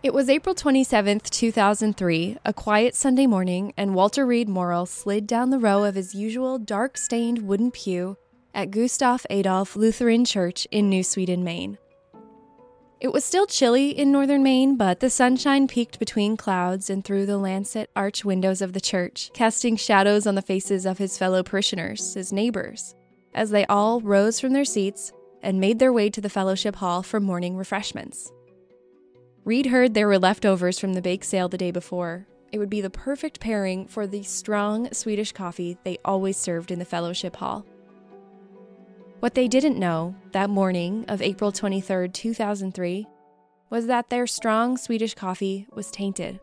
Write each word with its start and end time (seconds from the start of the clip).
It 0.00 0.14
was 0.14 0.30
April 0.30 0.54
27th, 0.54 1.28
2003, 1.28 2.38
a 2.44 2.52
quiet 2.52 2.94
Sunday 2.94 3.26
morning, 3.26 3.72
and 3.76 3.96
Walter 3.96 4.24
Reid 4.24 4.48
Morrill 4.48 4.86
slid 4.86 5.26
down 5.26 5.50
the 5.50 5.58
row 5.58 5.82
of 5.82 5.96
his 5.96 6.14
usual 6.14 6.56
dark 6.56 6.96
stained 6.96 7.48
wooden 7.48 7.72
pew 7.72 8.16
at 8.54 8.70
Gustav 8.70 9.26
Adolf 9.28 9.74
Lutheran 9.74 10.24
Church 10.24 10.68
in 10.70 10.88
New 10.88 11.02
Sweden, 11.02 11.42
Maine. 11.42 11.78
It 13.00 13.12
was 13.12 13.24
still 13.24 13.44
chilly 13.44 13.90
in 13.90 14.12
northern 14.12 14.44
Maine, 14.44 14.76
but 14.76 15.00
the 15.00 15.10
sunshine 15.10 15.66
peeked 15.66 15.98
between 15.98 16.36
clouds 16.36 16.88
and 16.88 17.04
through 17.04 17.26
the 17.26 17.36
lancet 17.36 17.90
arch 17.96 18.24
windows 18.24 18.62
of 18.62 18.74
the 18.74 18.80
church, 18.80 19.32
casting 19.34 19.76
shadows 19.76 20.28
on 20.28 20.36
the 20.36 20.42
faces 20.42 20.86
of 20.86 20.98
his 20.98 21.18
fellow 21.18 21.42
parishioners, 21.42 22.14
his 22.14 22.32
neighbors, 22.32 22.94
as 23.34 23.50
they 23.50 23.66
all 23.66 24.00
rose 24.00 24.38
from 24.38 24.52
their 24.52 24.64
seats 24.64 25.12
and 25.42 25.58
made 25.58 25.80
their 25.80 25.92
way 25.92 26.08
to 26.08 26.20
the 26.20 26.30
fellowship 26.30 26.76
hall 26.76 27.02
for 27.02 27.18
morning 27.18 27.56
refreshments. 27.56 28.30
Reid 29.48 29.64
heard 29.64 29.94
there 29.94 30.08
were 30.08 30.18
leftovers 30.18 30.78
from 30.78 30.92
the 30.92 31.00
bake 31.00 31.24
sale 31.24 31.48
the 31.48 31.56
day 31.56 31.70
before. 31.70 32.26
It 32.52 32.58
would 32.58 32.68
be 32.68 32.82
the 32.82 32.90
perfect 32.90 33.40
pairing 33.40 33.86
for 33.86 34.06
the 34.06 34.22
strong 34.22 34.92
Swedish 34.92 35.32
coffee 35.32 35.78
they 35.84 35.96
always 36.04 36.36
served 36.36 36.70
in 36.70 36.78
the 36.78 36.84
fellowship 36.84 37.36
hall. 37.36 37.64
What 39.20 39.32
they 39.32 39.48
didn't 39.48 39.78
know 39.78 40.14
that 40.32 40.50
morning 40.50 41.06
of 41.08 41.22
April 41.22 41.50
23, 41.50 42.10
2003, 42.10 43.06
was 43.70 43.86
that 43.86 44.10
their 44.10 44.26
strong 44.26 44.76
Swedish 44.76 45.14
coffee 45.14 45.66
was 45.72 45.90
tainted. 45.90 46.40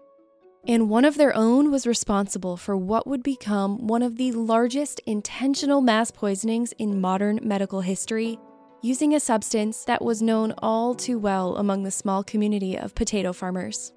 And 0.67 0.89
one 0.89 1.05
of 1.05 1.15
their 1.15 1.35
own 1.35 1.69
was 1.69 1.85
responsible 1.85 2.57
for 2.57 2.75
what 2.75 3.05
would 3.05 3.21
become 3.21 3.85
one 3.85 4.01
of 4.01 4.17
the 4.17 4.31
largest 4.31 4.99
intentional 5.05 5.79
mass 5.79 6.09
poisonings 6.09 6.71
in 6.79 6.99
modern 6.99 7.39
medical 7.43 7.81
history 7.81 8.39
using 8.81 9.13
a 9.13 9.19
substance 9.19 9.83
that 9.85 10.03
was 10.03 10.21
known 10.21 10.53
all 10.59 10.93
too 10.93 11.17
well 11.17 11.57
among 11.57 11.83
the 11.83 11.91
small 11.91 12.23
community 12.23 12.77
of 12.77 12.95
potato 12.95 13.33
farmers. 13.33 13.93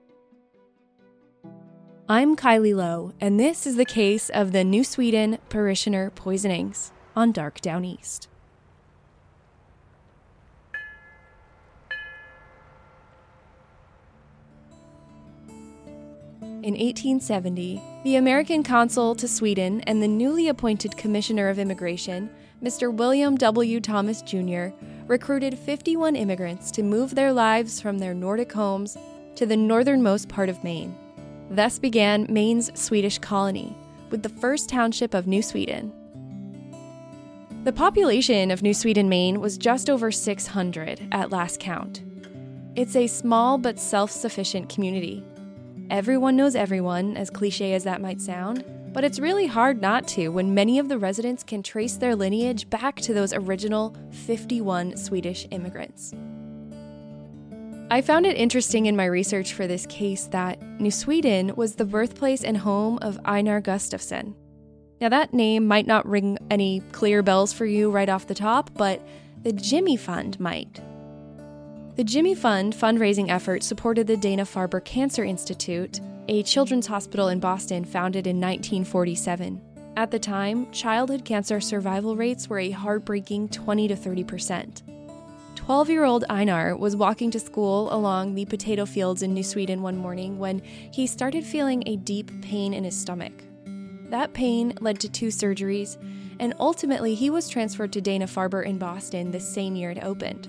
I'm 2.08 2.36
Kylie 2.36 2.74
Low, 2.74 3.12
and 3.20 3.38
this 3.38 3.66
is 3.66 3.76
the 3.76 3.84
case 3.84 4.30
of 4.30 4.52
the 4.52 4.64
New 4.64 4.82
Sweden 4.82 5.38
parishioner 5.50 6.10
poisonings 6.10 6.90
on 7.14 7.32
Dark 7.32 7.60
Downeast. 7.60 8.28
In 16.68 16.74
1870, 16.74 17.80
the 18.04 18.16
American 18.16 18.62
consul 18.62 19.14
to 19.14 19.28
Sweden 19.28 19.80
and 19.82 20.02
the 20.02 20.08
newly 20.08 20.48
appointed 20.48 20.96
Commissioner 20.96 21.48
of 21.48 21.58
Immigration 21.58 22.30
Mr. 22.62 22.92
William 22.92 23.36
W. 23.36 23.80
Thomas 23.80 24.20
Jr. 24.20 24.68
recruited 25.06 25.56
51 25.56 26.16
immigrants 26.16 26.72
to 26.72 26.82
move 26.82 27.14
their 27.14 27.32
lives 27.32 27.80
from 27.80 27.98
their 27.98 28.12
Nordic 28.12 28.52
homes 28.52 28.96
to 29.36 29.46
the 29.46 29.56
northernmost 29.56 30.28
part 30.28 30.48
of 30.48 30.64
Maine. 30.64 30.96
Thus 31.50 31.78
began 31.78 32.26
Maine's 32.28 32.72
Swedish 32.74 33.18
colony, 33.18 33.76
with 34.10 34.24
the 34.24 34.28
first 34.28 34.68
township 34.68 35.14
of 35.14 35.28
New 35.28 35.40
Sweden. 35.40 35.92
The 37.62 37.72
population 37.72 38.50
of 38.50 38.62
New 38.62 38.74
Sweden, 38.74 39.08
Maine 39.08 39.40
was 39.40 39.56
just 39.56 39.88
over 39.88 40.10
600 40.10 41.06
at 41.12 41.30
last 41.30 41.60
count. 41.60 42.02
It's 42.74 42.96
a 42.96 43.06
small 43.06 43.58
but 43.58 43.78
self 43.78 44.10
sufficient 44.10 44.68
community. 44.68 45.24
Everyone 45.90 46.34
knows 46.34 46.56
everyone, 46.56 47.16
as 47.16 47.30
cliche 47.30 47.74
as 47.74 47.84
that 47.84 48.00
might 48.00 48.20
sound, 48.20 48.64
but 48.98 49.04
it's 49.04 49.20
really 49.20 49.46
hard 49.46 49.80
not 49.80 50.08
to 50.08 50.26
when 50.26 50.52
many 50.52 50.80
of 50.80 50.88
the 50.88 50.98
residents 50.98 51.44
can 51.44 51.62
trace 51.62 51.98
their 51.98 52.16
lineage 52.16 52.68
back 52.68 52.96
to 52.96 53.14
those 53.14 53.32
original 53.32 53.94
51 54.10 54.96
Swedish 54.96 55.46
immigrants. 55.52 56.12
I 57.92 58.00
found 58.00 58.26
it 58.26 58.36
interesting 58.36 58.86
in 58.86 58.96
my 58.96 59.04
research 59.04 59.52
for 59.52 59.68
this 59.68 59.86
case 59.86 60.24
that 60.32 60.60
New 60.80 60.90
Sweden 60.90 61.54
was 61.54 61.76
the 61.76 61.84
birthplace 61.84 62.42
and 62.42 62.56
home 62.56 62.98
of 63.00 63.20
Einar 63.24 63.60
Gustafson. 63.60 64.34
Now, 65.00 65.10
that 65.10 65.32
name 65.32 65.64
might 65.68 65.86
not 65.86 66.04
ring 66.04 66.36
any 66.50 66.80
clear 66.90 67.22
bells 67.22 67.52
for 67.52 67.66
you 67.66 67.92
right 67.92 68.08
off 68.08 68.26
the 68.26 68.34
top, 68.34 68.68
but 68.74 69.00
the 69.44 69.52
Jimmy 69.52 69.96
Fund 69.96 70.40
might. 70.40 70.80
The 71.94 72.02
Jimmy 72.02 72.34
Fund 72.34 72.74
fundraising 72.74 73.30
effort 73.30 73.62
supported 73.62 74.08
the 74.08 74.16
Dana 74.16 74.42
Farber 74.42 74.84
Cancer 74.84 75.22
Institute, 75.22 76.00
a 76.28 76.42
children's 76.42 76.86
hospital 76.86 77.28
in 77.28 77.40
Boston 77.40 77.84
founded 77.84 78.26
in 78.26 78.36
1947. 78.36 79.60
At 79.96 80.10
the 80.10 80.18
time, 80.18 80.70
childhood 80.70 81.24
cancer 81.24 81.58
survival 81.58 82.16
rates 82.16 82.48
were 82.48 82.58
a 82.58 82.70
heartbreaking 82.70 83.48
20 83.48 83.88
to 83.88 83.96
30 83.96 84.24
percent. 84.24 84.82
12 85.56 85.90
year 85.90 86.04
old 86.04 86.24
Einar 86.28 86.76
was 86.76 86.94
walking 86.94 87.30
to 87.30 87.40
school 87.40 87.92
along 87.92 88.34
the 88.34 88.44
potato 88.44 88.84
fields 88.84 89.22
in 89.22 89.34
New 89.34 89.42
Sweden 89.42 89.82
one 89.82 89.96
morning 89.96 90.38
when 90.38 90.60
he 90.92 91.06
started 91.06 91.44
feeling 91.44 91.82
a 91.86 91.96
deep 91.96 92.30
pain 92.42 92.74
in 92.74 92.84
his 92.84 92.98
stomach. 92.98 93.32
That 94.10 94.34
pain 94.34 94.74
led 94.80 95.00
to 95.00 95.08
two 95.08 95.28
surgeries, 95.28 95.96
and 96.38 96.54
ultimately 96.60 97.14
he 97.14 97.30
was 97.30 97.48
transferred 97.48 97.92
to 97.94 98.00
Dana 98.00 98.26
Farber 98.26 98.64
in 98.64 98.78
Boston 98.78 99.30
the 99.30 99.40
same 99.40 99.74
year 99.76 99.90
it 99.90 100.04
opened. 100.04 100.48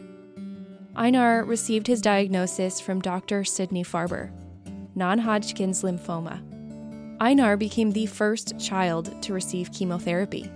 Einar 0.95 1.43
received 1.45 1.87
his 1.87 2.01
diagnosis 2.01 2.81
from 2.81 3.01
Dr. 3.01 3.43
Sidney 3.43 3.83
Farber 3.83 4.31
non 4.99 5.17
Hodgkin's 5.17 5.81
lymphoma. 5.81 6.43
Einar 7.21 7.57
became 7.57 7.91
the 7.91 8.05
first 8.05 8.59
child 8.59 9.19
to 9.23 9.33
receive 9.33 9.71
chemotherapy. 9.71 10.51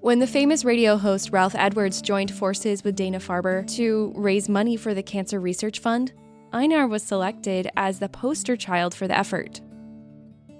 When 0.00 0.18
the 0.18 0.26
famous 0.26 0.64
radio 0.64 0.96
host 0.96 1.30
Ralph 1.30 1.54
Edwards 1.54 2.02
joined 2.02 2.34
forces 2.34 2.82
with 2.82 2.96
Dana 2.96 3.20
Farber 3.20 3.64
to 3.76 4.12
raise 4.16 4.48
money 4.48 4.76
for 4.76 4.94
the 4.94 5.02
Cancer 5.02 5.40
Research 5.40 5.78
Fund, 5.78 6.12
Einar 6.52 6.88
was 6.88 7.04
selected 7.04 7.70
as 7.76 8.00
the 8.00 8.08
poster 8.08 8.56
child 8.56 8.94
for 8.94 9.06
the 9.06 9.16
effort. 9.16 9.60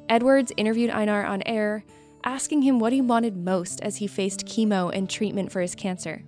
Edwards 0.09 0.53
interviewed 0.57 0.91
Einar 0.91 1.25
on 1.25 1.43
air, 1.45 1.85
asking 2.25 2.63
him 2.63 2.79
what 2.79 2.93
he 2.93 3.01
wanted 3.01 3.37
most 3.37 3.81
as 3.81 3.97
he 3.97 4.07
faced 4.07 4.47
chemo 4.47 4.95
and 4.95 5.11
treatment 5.11 5.51
for 5.51 5.61
his 5.61 5.75
cancer. 5.75 6.23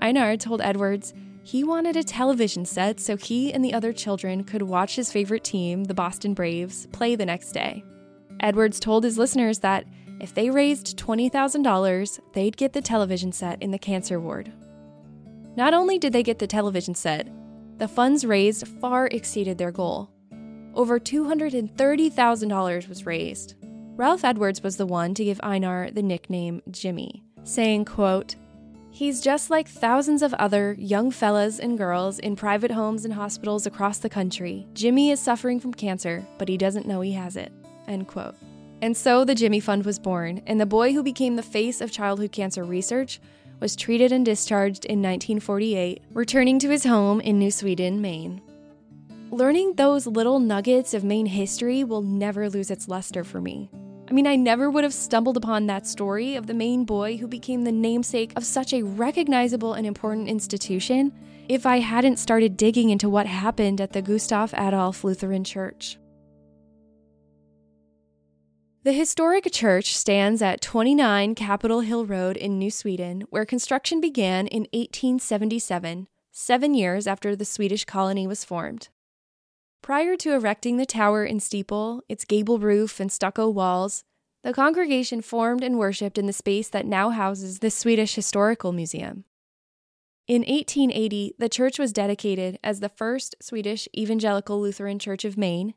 Einar 0.00 0.36
told 0.36 0.60
Edwards 0.60 1.14
he 1.46 1.62
wanted 1.62 1.96
a 1.96 2.02
television 2.02 2.64
set 2.64 2.98
so 2.98 3.16
he 3.16 3.52
and 3.52 3.64
the 3.64 3.72
other 3.72 3.92
children 3.92 4.42
could 4.42 4.62
watch 4.62 4.96
his 4.96 5.12
favorite 5.12 5.44
team, 5.44 5.84
the 5.84 5.94
Boston 5.94 6.34
Braves, 6.34 6.86
play 6.86 7.14
the 7.14 7.24
next 7.24 7.52
day. 7.52 7.84
Edwards 8.40 8.80
told 8.80 9.04
his 9.04 9.16
listeners 9.16 9.60
that 9.60 9.86
if 10.18 10.34
they 10.34 10.50
raised 10.50 10.98
$20,000, 10.98 12.20
they'd 12.32 12.56
get 12.56 12.72
the 12.72 12.80
television 12.80 13.30
set 13.30 13.62
in 13.62 13.70
the 13.70 13.78
cancer 13.78 14.18
ward. 14.18 14.52
Not 15.54 15.72
only 15.72 16.00
did 16.00 16.12
they 16.12 16.24
get 16.24 16.40
the 16.40 16.48
television 16.48 16.96
set, 16.96 17.28
the 17.78 17.86
funds 17.86 18.26
raised 18.26 18.66
far 18.66 19.06
exceeded 19.06 19.56
their 19.56 19.70
goal. 19.70 20.10
Over 20.74 20.98
$230,000 20.98 22.88
was 22.88 23.06
raised. 23.06 23.54
Ralph 23.94 24.24
Edwards 24.24 24.64
was 24.64 24.78
the 24.78 24.86
one 24.86 25.14
to 25.14 25.24
give 25.24 25.38
Einar 25.44 25.92
the 25.92 26.02
nickname 26.02 26.60
Jimmy, 26.72 27.22
saying, 27.44 27.84
quote, 27.84 28.34
He's 28.96 29.20
just 29.20 29.50
like 29.50 29.68
thousands 29.68 30.22
of 30.22 30.32
other 30.32 30.74
young 30.78 31.10
fellas 31.10 31.58
and 31.58 31.76
girls 31.76 32.18
in 32.18 32.34
private 32.34 32.70
homes 32.70 33.04
and 33.04 33.12
hospitals 33.12 33.66
across 33.66 33.98
the 33.98 34.08
country. 34.08 34.66
Jimmy 34.72 35.10
is 35.10 35.20
suffering 35.20 35.60
from 35.60 35.74
cancer, 35.74 36.26
but 36.38 36.48
he 36.48 36.56
doesn't 36.56 36.86
know 36.86 37.02
he 37.02 37.12
has 37.12 37.36
it. 37.36 37.52
End 37.86 38.08
quote. 38.08 38.36
And 38.80 38.96
so 38.96 39.22
the 39.22 39.34
Jimmy 39.34 39.60
Fund 39.60 39.84
was 39.84 39.98
born, 39.98 40.40
and 40.46 40.58
the 40.58 40.64
boy 40.64 40.94
who 40.94 41.02
became 41.02 41.36
the 41.36 41.42
face 41.42 41.82
of 41.82 41.92
childhood 41.92 42.32
cancer 42.32 42.64
research 42.64 43.20
was 43.60 43.76
treated 43.76 44.12
and 44.12 44.24
discharged 44.24 44.86
in 44.86 45.02
1948, 45.02 46.00
returning 46.14 46.58
to 46.60 46.70
his 46.70 46.84
home 46.84 47.20
in 47.20 47.38
New 47.38 47.50
Sweden, 47.50 48.00
Maine. 48.00 48.40
Learning 49.30 49.74
those 49.74 50.06
little 50.06 50.38
nuggets 50.38 50.94
of 50.94 51.04
Maine 51.04 51.26
history 51.26 51.84
will 51.84 52.00
never 52.00 52.48
lose 52.48 52.70
its 52.70 52.88
luster 52.88 53.24
for 53.24 53.42
me. 53.42 53.68
I 54.08 54.12
mean, 54.12 54.26
I 54.26 54.36
never 54.36 54.70
would 54.70 54.84
have 54.84 54.94
stumbled 54.94 55.36
upon 55.36 55.66
that 55.66 55.86
story 55.86 56.36
of 56.36 56.46
the 56.46 56.54
Maine 56.54 56.84
boy 56.84 57.16
who 57.16 57.26
became 57.26 57.64
the 57.64 57.72
namesake 57.72 58.32
of 58.36 58.44
such 58.44 58.72
a 58.72 58.82
recognizable 58.82 59.74
and 59.74 59.84
important 59.84 60.28
institution 60.28 61.12
if 61.48 61.66
I 61.66 61.80
hadn't 61.80 62.18
started 62.18 62.56
digging 62.56 62.90
into 62.90 63.08
what 63.08 63.26
happened 63.26 63.80
at 63.80 63.92
the 63.92 64.02
Gustav 64.02 64.54
Adolf 64.54 65.02
Lutheran 65.02 65.42
Church. 65.42 65.98
The 68.84 68.92
historic 68.92 69.50
church 69.50 69.96
stands 69.96 70.40
at 70.40 70.60
29 70.60 71.34
Capitol 71.34 71.80
Hill 71.80 72.06
Road 72.06 72.36
in 72.36 72.56
New 72.56 72.70
Sweden, 72.70 73.24
where 73.30 73.44
construction 73.44 74.00
began 74.00 74.46
in 74.46 74.68
1877, 74.72 76.06
seven 76.30 76.74
years 76.74 77.08
after 77.08 77.34
the 77.34 77.44
Swedish 77.44 77.84
colony 77.84 78.28
was 78.28 78.44
formed. 78.44 78.88
Prior 79.86 80.16
to 80.16 80.32
erecting 80.32 80.78
the 80.78 80.84
tower 80.84 81.22
and 81.22 81.40
steeple, 81.40 82.02
its 82.08 82.24
gable 82.24 82.58
roof 82.58 82.98
and 82.98 83.12
stucco 83.12 83.48
walls, 83.48 84.02
the 84.42 84.52
congregation 84.52 85.22
formed 85.22 85.62
and 85.62 85.78
worshipped 85.78 86.18
in 86.18 86.26
the 86.26 86.32
space 86.32 86.68
that 86.68 86.86
now 86.86 87.10
houses 87.10 87.60
the 87.60 87.70
Swedish 87.70 88.16
Historical 88.16 88.72
Museum. 88.72 89.26
In 90.26 90.42
1880, 90.42 91.36
the 91.38 91.48
church 91.48 91.78
was 91.78 91.92
dedicated 91.92 92.58
as 92.64 92.80
the 92.80 92.88
first 92.88 93.36
Swedish 93.40 93.86
Evangelical 93.96 94.60
Lutheran 94.60 94.98
Church 94.98 95.24
of 95.24 95.38
Maine, 95.38 95.74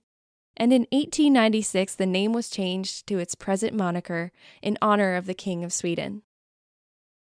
and 0.57 0.73
in 0.73 0.87
1896 0.91 1.93
the 1.93 2.07
name 2.07 2.33
was 2.33 2.49
changed 2.49 3.05
to 3.05 3.19
its 3.19 3.35
present 3.35 3.75
moniker 3.75 4.31
in 4.63 4.75
honor 4.81 5.17
of 5.17 5.27
the 5.27 5.35
King 5.35 5.63
of 5.63 5.71
Sweden. 5.71 6.23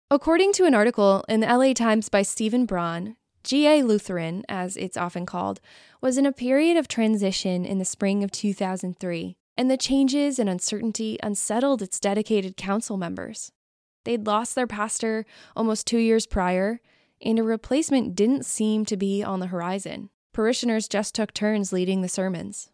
According 0.09 0.53
to 0.53 0.63
an 0.63 0.73
article 0.73 1.25
in 1.27 1.41
the 1.41 1.47
LA 1.47 1.73
Times 1.73 2.07
by 2.07 2.21
Stephen 2.21 2.65
Braun, 2.65 3.17
GA 3.43 3.81
Lutheran, 3.81 4.43
as 4.47 4.77
it's 4.77 4.97
often 4.97 5.25
called, 5.25 5.59
was 5.99 6.17
in 6.17 6.25
a 6.25 6.31
period 6.31 6.77
of 6.77 6.87
transition 6.87 7.65
in 7.65 7.79
the 7.79 7.85
spring 7.85 8.23
of 8.23 8.31
2003, 8.31 9.35
and 9.57 9.69
the 9.69 9.77
changes 9.77 10.39
and 10.39 10.49
uncertainty 10.49 11.17
unsettled 11.23 11.81
its 11.81 11.99
dedicated 11.99 12.55
council 12.55 12.97
members. 12.97 13.51
They'd 14.03 14.25
lost 14.25 14.55
their 14.55 14.67
pastor 14.67 15.25
almost 15.55 15.87
two 15.87 15.97
years 15.97 16.25
prior, 16.25 16.81
and 17.21 17.39
a 17.39 17.43
replacement 17.43 18.15
didn't 18.15 18.45
seem 18.45 18.85
to 18.85 18.97
be 18.97 19.23
on 19.23 19.39
the 19.39 19.47
horizon. 19.47 20.09
Parishioners 20.33 20.87
just 20.87 21.13
took 21.13 21.33
turns 21.33 21.73
leading 21.73 22.01
the 22.01 22.09
sermons. 22.09 22.69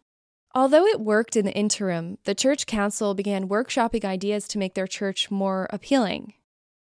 Although 0.54 0.86
it 0.86 1.00
worked 1.00 1.36
in 1.36 1.44
the 1.44 1.52
interim, 1.52 2.18
the 2.24 2.34
church 2.34 2.66
council 2.66 3.14
began 3.14 3.48
workshopping 3.48 4.04
ideas 4.04 4.48
to 4.48 4.58
make 4.58 4.74
their 4.74 4.86
church 4.86 5.30
more 5.30 5.66
appealing 5.70 6.34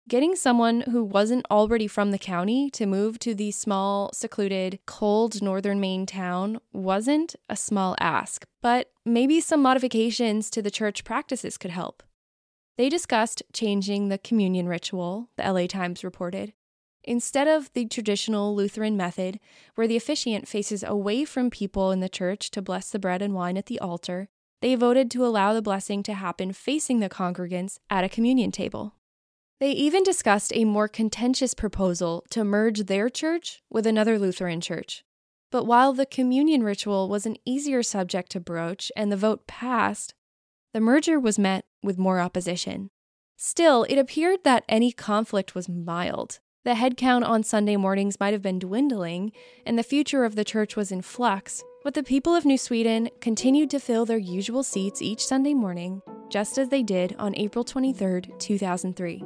getting 0.08 0.36
someone 0.36 0.82
who 0.82 1.04
wasn't 1.04 1.46
already 1.52 1.88
from 1.88 2.12
the 2.12 2.18
county 2.18 2.70
to 2.70 2.86
move 2.86 3.20
to 3.20 3.36
the 3.36 3.52
small, 3.52 4.10
secluded, 4.14 4.80
cold 4.86 5.42
northern 5.42 5.80
Maine 5.80 6.06
town 6.06 6.60
wasn't 6.72 7.36
a 7.50 7.56
small 7.56 7.96
ask, 8.00 8.46
but 8.62 8.92
maybe 9.06 9.42
some 9.42 9.62
modifications 9.62 10.50
to 10.50 10.62
the 10.62 10.72
church 10.72 11.04
practices 11.04 11.58
could 11.58 11.72
help. 11.72 12.04
They 12.78 12.90
discussed 12.90 13.44
changing 13.54 14.08
the 14.08 14.18
communion 14.18 14.68
ritual, 14.68 15.30
the 15.36 15.52
LA 15.52 15.68
Times 15.68 16.04
reported. 16.04 16.54
Instead 17.04 17.48
of 17.48 17.72
the 17.74 17.86
traditional 17.86 18.56
Lutheran 18.56 18.96
method, 18.96 19.40
where 19.76 19.88
the 19.88 19.98
officiant 19.98 20.48
faces 20.48 20.84
away 20.84 21.26
from 21.26 21.50
people 21.50 21.92
in 21.92 22.02
the 22.02 22.10
church 22.10 22.52
to 22.52 22.62
bless 22.62 22.90
the 22.92 23.00
bread 23.00 23.22
and 23.22 23.34
wine 23.34 23.58
at 23.58 23.66
the 23.66 23.80
altar, 23.80 24.30
they 24.62 24.76
voted 24.76 25.10
to 25.12 25.26
allow 25.26 25.54
the 25.54 25.62
blessing 25.62 26.04
to 26.04 26.14
happen 26.14 26.52
facing 26.52 27.00
the 27.00 27.10
congregants 27.10 27.78
at 27.90 28.04
a 28.04 28.10
communion 28.10 28.52
table. 28.52 28.97
They 29.60 29.72
even 29.72 30.04
discussed 30.04 30.52
a 30.54 30.66
more 30.66 30.88
contentious 30.88 31.56
proposal 31.56 32.24
to 32.30 32.44
merge 32.44 32.86
their 32.86 33.10
church 33.10 33.64
with 33.70 33.88
another 33.88 34.20
Lutheran 34.20 34.62
church. 34.62 35.04
But 35.52 35.66
while 35.66 35.94
the 35.94 36.06
communion 36.06 36.62
ritual 36.62 37.10
was 37.10 37.26
an 37.26 37.38
easier 37.46 37.82
subject 37.82 38.32
to 38.34 38.40
broach 38.40 38.92
and 38.96 39.12
the 39.12 39.18
vote 39.18 39.48
passed, 39.48 40.14
the 40.74 40.80
merger 40.80 41.20
was 41.20 41.40
met 41.40 41.66
with 41.82 41.98
more 41.98 42.20
opposition. 42.20 42.90
Still, 43.36 43.84
it 43.90 43.98
appeared 43.98 44.44
that 44.44 44.66
any 44.68 44.92
conflict 44.92 45.56
was 45.56 45.70
mild. 45.70 46.40
The 46.64 46.74
headcount 46.74 47.26
on 47.26 47.44
Sunday 47.44 47.78
mornings 47.78 48.20
might 48.20 48.34
have 48.34 48.42
been 48.42 48.60
dwindling, 48.60 49.32
and 49.66 49.80
the 49.80 49.84
future 49.84 50.26
of 50.26 50.36
the 50.36 50.44
church 50.44 50.76
was 50.76 50.92
in 50.92 51.02
flux, 51.02 51.64
but 51.88 51.94
the 51.94 52.04
people 52.04 52.36
of 52.36 52.44
New 52.44 52.58
Sweden 52.58 53.10
continued 53.22 53.70
to 53.70 53.80
fill 53.80 54.04
their 54.06 54.18
usual 54.18 54.62
seats 54.62 55.02
each 55.02 55.26
Sunday 55.26 55.54
morning, 55.54 56.02
just 56.28 56.58
as 56.58 56.68
they 56.68 56.84
did 56.84 57.16
on 57.18 57.34
April 57.38 57.64
23, 57.64 58.24
2003. 58.38 59.24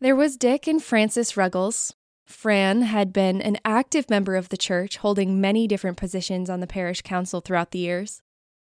There 0.00 0.16
was 0.16 0.38
Dick 0.38 0.66
and 0.66 0.82
Frances 0.82 1.36
Ruggles. 1.36 1.92
Fran 2.24 2.80
had 2.80 3.12
been 3.12 3.42
an 3.42 3.58
active 3.62 4.08
member 4.08 4.36
of 4.36 4.48
the 4.48 4.56
church, 4.56 4.96
holding 4.96 5.38
many 5.38 5.68
different 5.68 5.98
positions 5.98 6.48
on 6.48 6.60
the 6.60 6.66
parish 6.66 7.02
council 7.02 7.42
throughout 7.42 7.72
the 7.72 7.80
years. 7.80 8.22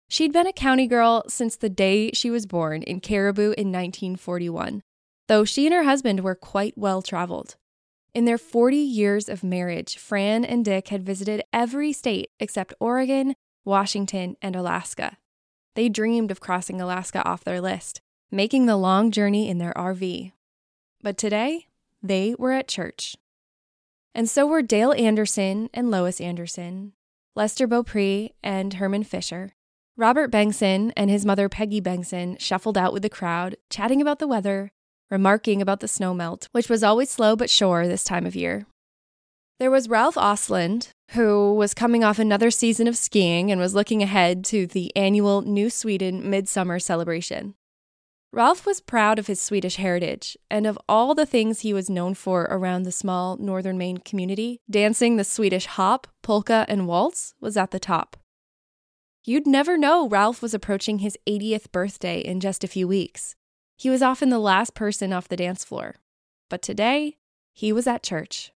She'd 0.09 0.33
been 0.33 0.47
a 0.47 0.51
county 0.51 0.87
girl 0.87 1.23
since 1.29 1.55
the 1.55 1.69
day 1.69 2.11
she 2.11 2.29
was 2.29 2.45
born 2.45 2.83
in 2.83 2.99
Caribou 2.99 3.53
in 3.53 3.71
1941, 3.71 4.81
though 5.29 5.45
she 5.45 5.65
and 5.65 5.73
her 5.73 5.83
husband 5.83 6.19
were 6.19 6.35
quite 6.35 6.77
well 6.77 7.01
traveled. 7.01 7.55
In 8.17 8.25
their 8.25 8.39
40 8.39 8.77
years 8.77 9.29
of 9.29 9.43
marriage, 9.43 9.99
Fran 9.99 10.43
and 10.43 10.65
Dick 10.65 10.87
had 10.87 11.05
visited 11.05 11.43
every 11.53 11.93
state 11.93 12.31
except 12.39 12.73
Oregon, 12.79 13.35
Washington, 13.63 14.35
and 14.41 14.55
Alaska. 14.55 15.19
They 15.75 15.87
dreamed 15.87 16.31
of 16.31 16.39
crossing 16.39 16.81
Alaska 16.81 17.23
off 17.27 17.43
their 17.43 17.61
list, 17.61 18.01
making 18.31 18.65
the 18.65 18.75
long 18.75 19.11
journey 19.11 19.47
in 19.47 19.59
their 19.59 19.71
RV. 19.73 20.31
But 21.03 21.15
today, 21.15 21.67
they 22.01 22.33
were 22.39 22.53
at 22.53 22.67
church. 22.67 23.17
And 24.15 24.27
so 24.27 24.47
were 24.47 24.63
Dale 24.63 24.93
Anderson 24.93 25.69
and 25.71 25.91
Lois 25.91 26.19
Anderson, 26.19 26.93
Lester 27.35 27.67
Beaupre 27.67 28.29
and 28.41 28.73
Herman 28.73 29.03
Fisher. 29.03 29.53
Robert 29.95 30.31
Bengtson 30.31 30.91
and 30.97 31.11
his 31.11 31.23
mother 31.23 31.49
Peggy 31.49 31.81
Bengtson 31.81 32.39
shuffled 32.39 32.79
out 32.79 32.93
with 32.93 33.03
the 33.03 33.09
crowd, 33.09 33.57
chatting 33.69 34.01
about 34.01 34.17
the 34.17 34.27
weather, 34.27 34.71
remarking 35.09 35.61
about 35.61 35.79
the 35.79 35.87
snowmelt, 35.87 36.47
which 36.51 36.69
was 36.69 36.83
always 36.83 37.09
slow 37.09 37.35
but 37.35 37.49
sure 37.49 37.87
this 37.87 38.03
time 38.03 38.25
of 38.25 38.35
year. 38.35 38.65
There 39.59 39.71
was 39.71 39.89
Ralph 39.89 40.15
Ostlund, 40.15 40.89
who 41.11 41.53
was 41.53 41.73
coming 41.73 42.03
off 42.03 42.19
another 42.19 42.51
season 42.51 42.87
of 42.87 42.97
skiing 42.97 43.51
and 43.51 43.59
was 43.59 43.73
looking 43.73 44.03
ahead 44.03 44.45
to 44.45 44.67
the 44.67 44.95
annual 44.95 45.41
New 45.41 45.69
Sweden 45.69 46.29
Midsummer 46.29 46.79
celebration. 46.79 47.55
Ralph 48.33 48.65
was 48.65 48.81
proud 48.81 49.17
of 49.17 49.27
his 49.27 49.41
Swedish 49.41 49.77
heritage 49.77 50.37
and 50.51 50.67
of 50.67 50.77
all 50.87 51.15
the 51.15 51.25
things 51.25 51.61
he 51.61 51.73
was 51.73 51.89
known 51.89 52.13
for 52.13 52.43
around 52.51 52.83
the 52.83 52.91
small 52.91 53.37
northern 53.37 53.77
Maine 53.77 53.97
community. 53.97 54.59
Dancing 54.69 55.15
the 55.15 55.23
Swedish 55.23 55.65
hop, 55.65 56.07
polka, 56.21 56.65
and 56.67 56.87
waltz 56.87 57.33
was 57.39 57.57
at 57.57 57.71
the 57.71 57.79
top. 57.79 58.17
You'd 59.23 59.47
never 59.47 59.77
know 59.77 60.07
Ralph 60.07 60.41
was 60.41 60.53
approaching 60.53 60.99
his 60.99 61.17
80th 61.27 61.71
birthday 61.71 62.19
in 62.19 62.39
just 62.39 62.63
a 62.63 62.67
few 62.67 62.87
weeks. 62.87 63.35
He 63.79 63.91
was 63.91 64.01
often 64.01 64.29
the 64.29 64.39
last 64.39 64.73
person 64.73 65.13
off 65.13 65.27
the 65.27 65.37
dance 65.37 65.63
floor. 65.63 65.97
But 66.49 66.63
today, 66.63 67.17
he 67.53 67.71
was 67.71 67.85
at 67.85 68.01
church. 68.01 68.51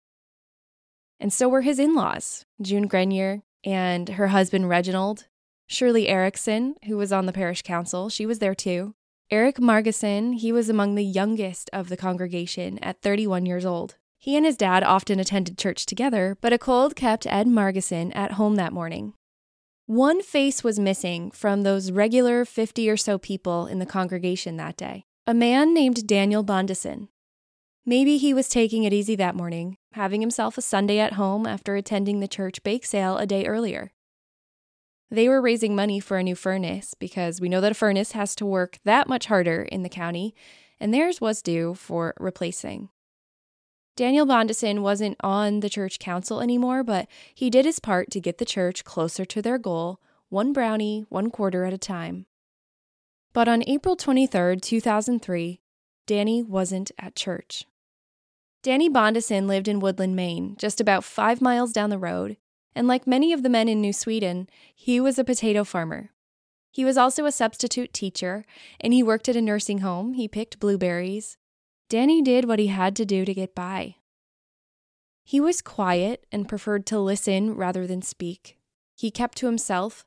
And 1.20 1.32
so 1.32 1.48
were 1.48 1.62
his 1.62 1.78
in 1.78 1.94
laws, 1.94 2.44
June 2.60 2.88
Grenier 2.88 3.44
and 3.64 4.10
her 4.10 4.30
husband 4.30 4.68
Reginald. 4.68 5.28
Shirley 5.68 6.08
Erickson, 6.08 6.76
who 6.86 6.98
was 6.98 7.14
on 7.14 7.28
the 7.28 7.34
parish 7.34 7.62
council, 7.62 8.10
she 8.10 8.26
was 8.26 8.40
there 8.40 8.56
too. 8.56 8.96
Eric 9.30 9.58
Margeson, 9.58 10.40
he 10.40 10.52
was 10.52 10.70
among 10.70 10.96
the 10.96 11.06
youngest 11.06 11.70
of 11.72 11.90
the 11.90 11.96
congregation 11.96 12.80
at 12.80 13.02
31 13.04 13.46
years 13.46 13.64
old. 13.64 13.98
He 14.18 14.36
and 14.36 14.46
his 14.46 14.58
dad 14.58 14.84
often 14.84 15.20
attended 15.20 15.58
church 15.58 15.86
together, 15.86 16.36
but 16.42 16.52
a 16.52 16.58
cold 16.58 16.96
kept 16.96 17.28
Ed 17.28 17.46
Margeson 17.46 18.12
at 18.16 18.34
home 18.34 18.56
that 18.56 18.74
morning. 18.74 19.14
One 19.86 20.24
face 20.24 20.64
was 20.64 20.80
missing 20.80 21.30
from 21.30 21.62
those 21.62 21.92
regular 21.92 22.44
50 22.44 22.90
or 22.90 22.98
so 22.98 23.20
people 23.20 23.68
in 23.68 23.78
the 23.78 23.86
congregation 23.86 24.58
that 24.58 24.76
day 24.76 25.06
a 25.32 25.34
man 25.34 25.74
named 25.74 26.06
Daniel 26.08 26.44
Bondeson. 26.44 27.08
Maybe 27.86 28.18
he 28.18 28.34
was 28.34 28.50
taking 28.50 28.84
it 28.84 28.92
easy 28.92 29.16
that 29.16 29.34
morning, 29.34 29.78
having 29.94 30.20
himself 30.20 30.58
a 30.58 30.62
Sunday 30.62 31.00
at 31.00 31.14
home 31.14 31.48
after 31.48 31.78
attending 31.78 32.20
the 32.20 32.28
church 32.28 32.62
bake 32.64 32.84
sale 32.84 33.16
a 33.16 33.26
day 33.26 33.46
earlier. 33.46 33.94
They 35.10 35.30
were 35.30 35.42
raising 35.42 35.74
money 35.74 36.02
for 36.02 36.18
a 36.18 36.24
new 36.24 36.36
furnace 36.36 36.96
because 36.96 37.40
we 37.40 37.48
know 37.48 37.62
that 37.62 37.72
a 37.72 37.76
furnace 37.76 38.12
has 38.12 38.36
to 38.36 38.46
work 38.46 38.80
that 38.84 39.08
much 39.08 39.28
harder 39.28 39.62
in 39.62 39.84
the 39.84 39.88
county, 39.90 40.36
and 40.82 40.94
theirs 40.94 41.22
was 41.22 41.42
due 41.42 41.76
for 41.76 42.14
replacing. 42.20 42.90
Daniel 43.96 44.26
Bondeson 44.26 44.82
wasn't 44.82 45.16
on 45.22 45.62
the 45.62 45.70
church 45.70 45.98
council 45.98 46.42
anymore, 46.42 46.84
but 46.84 47.08
he 47.34 47.50
did 47.50 47.64
his 47.64 47.80
part 47.80 48.12
to 48.12 48.20
get 48.20 48.38
the 48.38 48.44
church 48.44 48.84
closer 48.84 49.24
to 49.24 49.42
their 49.42 49.58
goal, 49.58 50.02
one 50.28 50.52
brownie, 50.52 51.06
one 51.08 51.32
quarter 51.32 51.64
at 51.64 51.72
a 51.72 51.78
time. 51.78 52.26
But 53.34 53.48
on 53.48 53.64
April 53.66 53.96
23, 53.96 54.58
2003, 54.58 55.62
Danny 56.06 56.44
wasn't 56.44 56.92
at 57.00 57.16
church. 57.16 57.66
Danny 58.64 58.90
Bondeson 58.90 59.48
lived 59.48 59.68
in 59.68 59.80
Woodland, 59.80 60.16
Maine, 60.16 60.56
just 60.58 60.82
about 60.82 61.04
five 61.04 61.42
miles 61.42 61.72
down 61.72 61.90
the 61.90 61.98
road, 61.98 62.38
and 62.76 62.88
like 62.88 63.08
many 63.08 63.34
of 63.34 63.42
the 63.42 63.50
men 63.50 63.68
in 63.68 63.82
New 63.82 63.94
Sweden, 63.94 64.48
he 64.76 65.00
was 65.00 65.18
a 65.18 65.24
potato 65.24 65.64
farmer. 65.64 66.12
He 66.72 66.86
was 66.86 66.98
also 66.98 67.26
a 67.26 67.32
substitute 67.32 67.94
teacher, 67.94 68.46
and 68.80 68.94
he 68.94 69.04
worked 69.04 69.28
at 69.28 69.36
a 69.36 69.42
nursing 69.42 69.80
home. 69.80 70.14
He 70.14 70.28
picked 70.28 70.60
blueberries. 70.60 71.38
Danny 71.90 72.22
did 72.22 72.46
what 72.46 72.60
he 72.60 72.68
had 72.68 72.96
to 72.98 73.06
do 73.06 73.26
to 73.26 73.34
get 73.34 73.56
by. 73.56 73.96
He 75.24 75.40
was 75.40 75.62
quiet 75.62 76.26
and 76.32 76.48
preferred 76.48 76.86
to 76.88 77.00
listen 77.00 77.56
rather 77.56 77.88
than 77.88 78.02
speak. 78.02 78.58
He 78.96 79.12
kept 79.12 79.38
to 79.40 79.48
himself, 79.48 80.06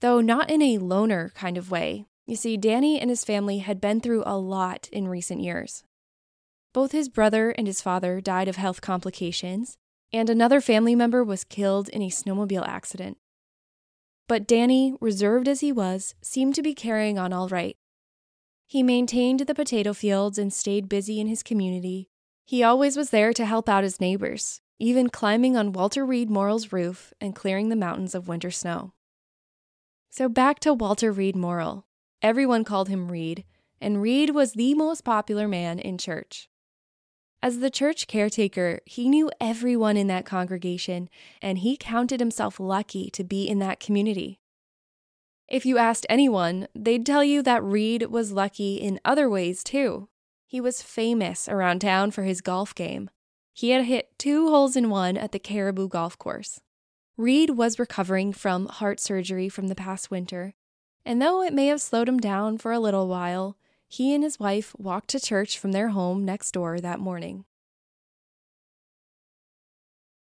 though 0.00 0.20
not 0.20 0.50
in 0.50 0.62
a 0.62 0.78
loner 0.78 1.32
kind 1.34 1.56
of 1.56 1.70
way. 1.70 2.06
You 2.26 2.36
see, 2.36 2.56
Danny 2.56 2.98
and 2.98 3.10
his 3.10 3.24
family 3.24 3.58
had 3.58 3.80
been 3.80 4.00
through 4.00 4.22
a 4.24 4.38
lot 4.38 4.88
in 4.90 5.08
recent 5.08 5.40
years. 5.40 5.84
Both 6.72 6.92
his 6.92 7.08
brother 7.08 7.50
and 7.50 7.66
his 7.66 7.82
father 7.82 8.20
died 8.20 8.48
of 8.48 8.56
health 8.56 8.80
complications, 8.80 9.76
and 10.12 10.30
another 10.30 10.60
family 10.60 10.94
member 10.94 11.22
was 11.22 11.44
killed 11.44 11.88
in 11.88 12.02
a 12.02 12.08
snowmobile 12.08 12.66
accident. 12.66 13.18
But 14.26 14.46
Danny, 14.46 14.94
reserved 15.00 15.48
as 15.48 15.60
he 15.60 15.70
was, 15.70 16.14
seemed 16.22 16.54
to 16.54 16.62
be 16.62 16.74
carrying 16.74 17.18
on 17.18 17.32
all 17.32 17.48
right. 17.48 17.76
He 18.66 18.82
maintained 18.82 19.40
the 19.40 19.54
potato 19.54 19.92
fields 19.92 20.38
and 20.38 20.52
stayed 20.52 20.88
busy 20.88 21.20
in 21.20 21.26
his 21.26 21.42
community. 21.42 22.08
He 22.46 22.62
always 22.62 22.96
was 22.96 23.10
there 23.10 23.32
to 23.34 23.44
help 23.44 23.68
out 23.68 23.84
his 23.84 24.00
neighbors, 24.00 24.62
even 24.78 25.10
climbing 25.10 25.56
on 25.56 25.72
Walter 25.72 26.06
Reid 26.06 26.30
Morrill's 26.30 26.72
roof 26.72 27.12
and 27.20 27.36
clearing 27.36 27.68
the 27.68 27.76
mountains 27.76 28.14
of 28.14 28.28
winter 28.28 28.50
snow. 28.50 28.94
So 30.10 30.28
back 30.28 30.58
to 30.60 30.72
Walter 30.72 31.12
Reid 31.12 31.36
Morrill. 31.36 31.86
Everyone 32.24 32.64
called 32.64 32.88
him 32.88 33.12
Reid, 33.12 33.44
and 33.82 34.00
Reid 34.00 34.30
was 34.30 34.54
the 34.54 34.72
most 34.72 35.04
popular 35.04 35.46
man 35.46 35.78
in 35.78 35.98
church. 35.98 36.48
As 37.42 37.58
the 37.58 37.68
church 37.68 38.06
caretaker, 38.06 38.80
he 38.86 39.10
knew 39.10 39.30
everyone 39.42 39.98
in 39.98 40.06
that 40.06 40.24
congregation, 40.24 41.10
and 41.42 41.58
he 41.58 41.76
counted 41.76 42.20
himself 42.20 42.58
lucky 42.58 43.10
to 43.10 43.24
be 43.24 43.46
in 43.46 43.58
that 43.58 43.78
community. 43.78 44.40
If 45.48 45.66
you 45.66 45.76
asked 45.76 46.06
anyone, 46.08 46.66
they'd 46.74 47.04
tell 47.04 47.22
you 47.22 47.42
that 47.42 47.62
Reid 47.62 48.04
was 48.04 48.32
lucky 48.32 48.76
in 48.76 49.00
other 49.04 49.28
ways 49.28 49.62
too. 49.62 50.08
He 50.46 50.62
was 50.62 50.80
famous 50.80 51.46
around 51.46 51.80
town 51.80 52.10
for 52.10 52.22
his 52.22 52.40
golf 52.40 52.74
game. 52.74 53.10
He 53.52 53.68
had 53.68 53.84
hit 53.84 54.18
two 54.18 54.48
holes 54.48 54.76
in 54.76 54.88
one 54.88 55.18
at 55.18 55.32
the 55.32 55.38
Caribou 55.38 55.88
Golf 55.88 56.16
Course. 56.16 56.58
Reid 57.18 57.50
was 57.50 57.78
recovering 57.78 58.32
from 58.32 58.68
heart 58.68 58.98
surgery 58.98 59.50
from 59.50 59.68
the 59.68 59.74
past 59.74 60.10
winter, 60.10 60.54
and 61.04 61.20
though 61.20 61.42
it 61.42 61.52
may 61.52 61.66
have 61.66 61.80
slowed 61.80 62.08
him 62.08 62.18
down 62.18 62.58
for 62.58 62.72
a 62.72 62.80
little 62.80 63.08
while, 63.08 63.56
he 63.88 64.14
and 64.14 64.24
his 64.24 64.40
wife 64.40 64.74
walked 64.78 65.08
to 65.10 65.20
church 65.20 65.58
from 65.58 65.72
their 65.72 65.88
home 65.90 66.24
next 66.24 66.52
door 66.52 66.80
that 66.80 67.00
morning. 67.00 67.44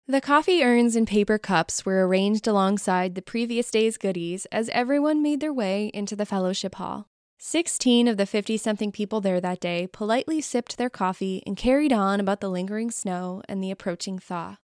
The 0.05 0.19
coffee 0.19 0.63
urns 0.63 0.97
and 0.97 1.07
paper 1.07 1.37
cups 1.37 1.85
were 1.85 2.05
arranged 2.05 2.45
alongside 2.45 3.15
the 3.15 3.21
previous 3.21 3.71
day's 3.71 3.97
goodies 3.97 4.45
as 4.51 4.67
everyone 4.69 5.23
made 5.23 5.39
their 5.39 5.53
way 5.53 5.89
into 5.93 6.15
the 6.15 6.25
fellowship 6.25 6.75
hall. 6.75 7.07
Sixteen 7.39 8.07
of 8.07 8.17
the 8.17 8.25
50 8.25 8.57
something 8.57 8.91
people 8.91 9.21
there 9.21 9.39
that 9.39 9.61
day 9.61 9.87
politely 9.87 10.41
sipped 10.41 10.77
their 10.77 10.89
coffee 10.89 11.41
and 11.45 11.55
carried 11.55 11.93
on 11.93 12.19
about 12.19 12.41
the 12.41 12.49
lingering 12.49 12.91
snow 12.91 13.41
and 13.47 13.63
the 13.63 13.71
approaching 13.71 14.19
thaw. 14.19 14.57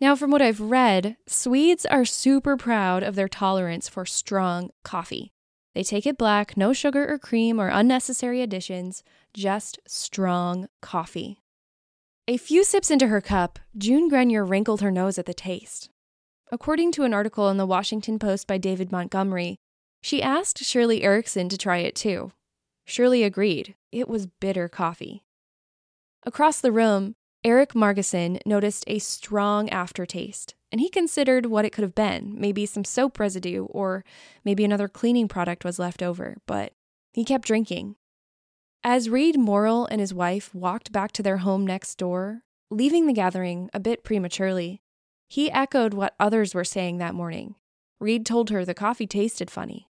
Now, 0.00 0.14
from 0.14 0.30
what 0.30 0.42
I've 0.42 0.60
read, 0.60 1.16
Swedes 1.26 1.86
are 1.86 2.04
super 2.04 2.56
proud 2.56 3.02
of 3.02 3.16
their 3.16 3.28
tolerance 3.28 3.88
for 3.88 4.04
strong 4.04 4.70
coffee. 4.84 5.32
They 5.76 5.82
take 5.82 6.06
it 6.06 6.16
black, 6.16 6.56
no 6.56 6.72
sugar 6.72 7.06
or 7.06 7.18
cream 7.18 7.60
or 7.60 7.68
unnecessary 7.68 8.40
additions, 8.40 9.04
just 9.34 9.78
strong 9.86 10.68
coffee. 10.80 11.42
A 12.26 12.38
few 12.38 12.64
sips 12.64 12.90
into 12.90 13.08
her 13.08 13.20
cup, 13.20 13.58
June 13.76 14.08
Grenier 14.08 14.42
wrinkled 14.42 14.80
her 14.80 14.90
nose 14.90 15.18
at 15.18 15.26
the 15.26 15.34
taste. 15.34 15.90
According 16.50 16.92
to 16.92 17.02
an 17.02 17.12
article 17.12 17.50
in 17.50 17.58
the 17.58 17.66
Washington 17.66 18.18
Post 18.18 18.46
by 18.46 18.56
David 18.56 18.90
Montgomery, 18.90 19.58
she 20.00 20.22
asked 20.22 20.64
Shirley 20.64 21.02
Erickson 21.02 21.50
to 21.50 21.58
try 21.58 21.76
it 21.76 21.94
too. 21.94 22.32
Shirley 22.86 23.22
agreed. 23.22 23.74
It 23.92 24.08
was 24.08 24.26
bitter 24.26 24.70
coffee. 24.70 25.24
Across 26.24 26.62
the 26.62 26.72
room, 26.72 27.16
Eric 27.44 27.74
Margeson 27.74 28.40
noticed 28.46 28.84
a 28.86 28.98
strong 28.98 29.68
aftertaste 29.68 30.54
and 30.76 30.82
he 30.82 30.90
considered 30.90 31.46
what 31.46 31.64
it 31.64 31.70
could 31.70 31.84
have 31.84 31.94
been 31.94 32.34
maybe 32.38 32.66
some 32.66 32.84
soap 32.84 33.18
residue, 33.18 33.64
or 33.70 34.04
maybe 34.44 34.62
another 34.62 34.88
cleaning 34.88 35.26
product 35.26 35.64
was 35.64 35.78
left 35.78 36.02
over, 36.02 36.36
but 36.44 36.74
he 37.14 37.24
kept 37.24 37.46
drinking. 37.46 37.96
As 38.84 39.08
Reid 39.08 39.38
Morrill 39.38 39.86
and 39.86 40.02
his 40.02 40.12
wife 40.12 40.54
walked 40.54 40.92
back 40.92 41.12
to 41.12 41.22
their 41.22 41.38
home 41.38 41.66
next 41.66 41.94
door, 41.94 42.42
leaving 42.70 43.06
the 43.06 43.14
gathering 43.14 43.70
a 43.72 43.80
bit 43.80 44.04
prematurely, 44.04 44.82
he 45.30 45.50
echoed 45.50 45.94
what 45.94 46.14
others 46.20 46.54
were 46.54 46.62
saying 46.62 46.98
that 46.98 47.14
morning. 47.14 47.54
Reid 47.98 48.26
told 48.26 48.50
her 48.50 48.62
the 48.62 48.74
coffee 48.74 49.06
tasted 49.06 49.50
funny. 49.50 49.88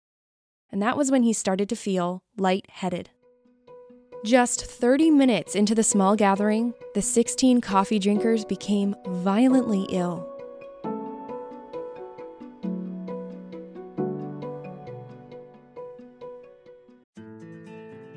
And 0.69 0.81
that 0.81 0.97
was 0.97 1.09
when 1.09 1.23
he 1.23 1.31
started 1.31 1.69
to 1.69 1.77
feel 1.77 2.23
light-headed. 2.35 3.09
Just 4.25 4.65
30 4.65 5.11
minutes 5.11 5.55
into 5.55 5.75
the 5.75 5.81
small 5.81 6.17
gathering, 6.17 6.73
the 6.93 7.01
16 7.01 7.61
coffee 7.61 7.99
drinkers 7.99 8.43
became 8.43 8.95
violently 9.05 9.87
ill. 9.89 10.32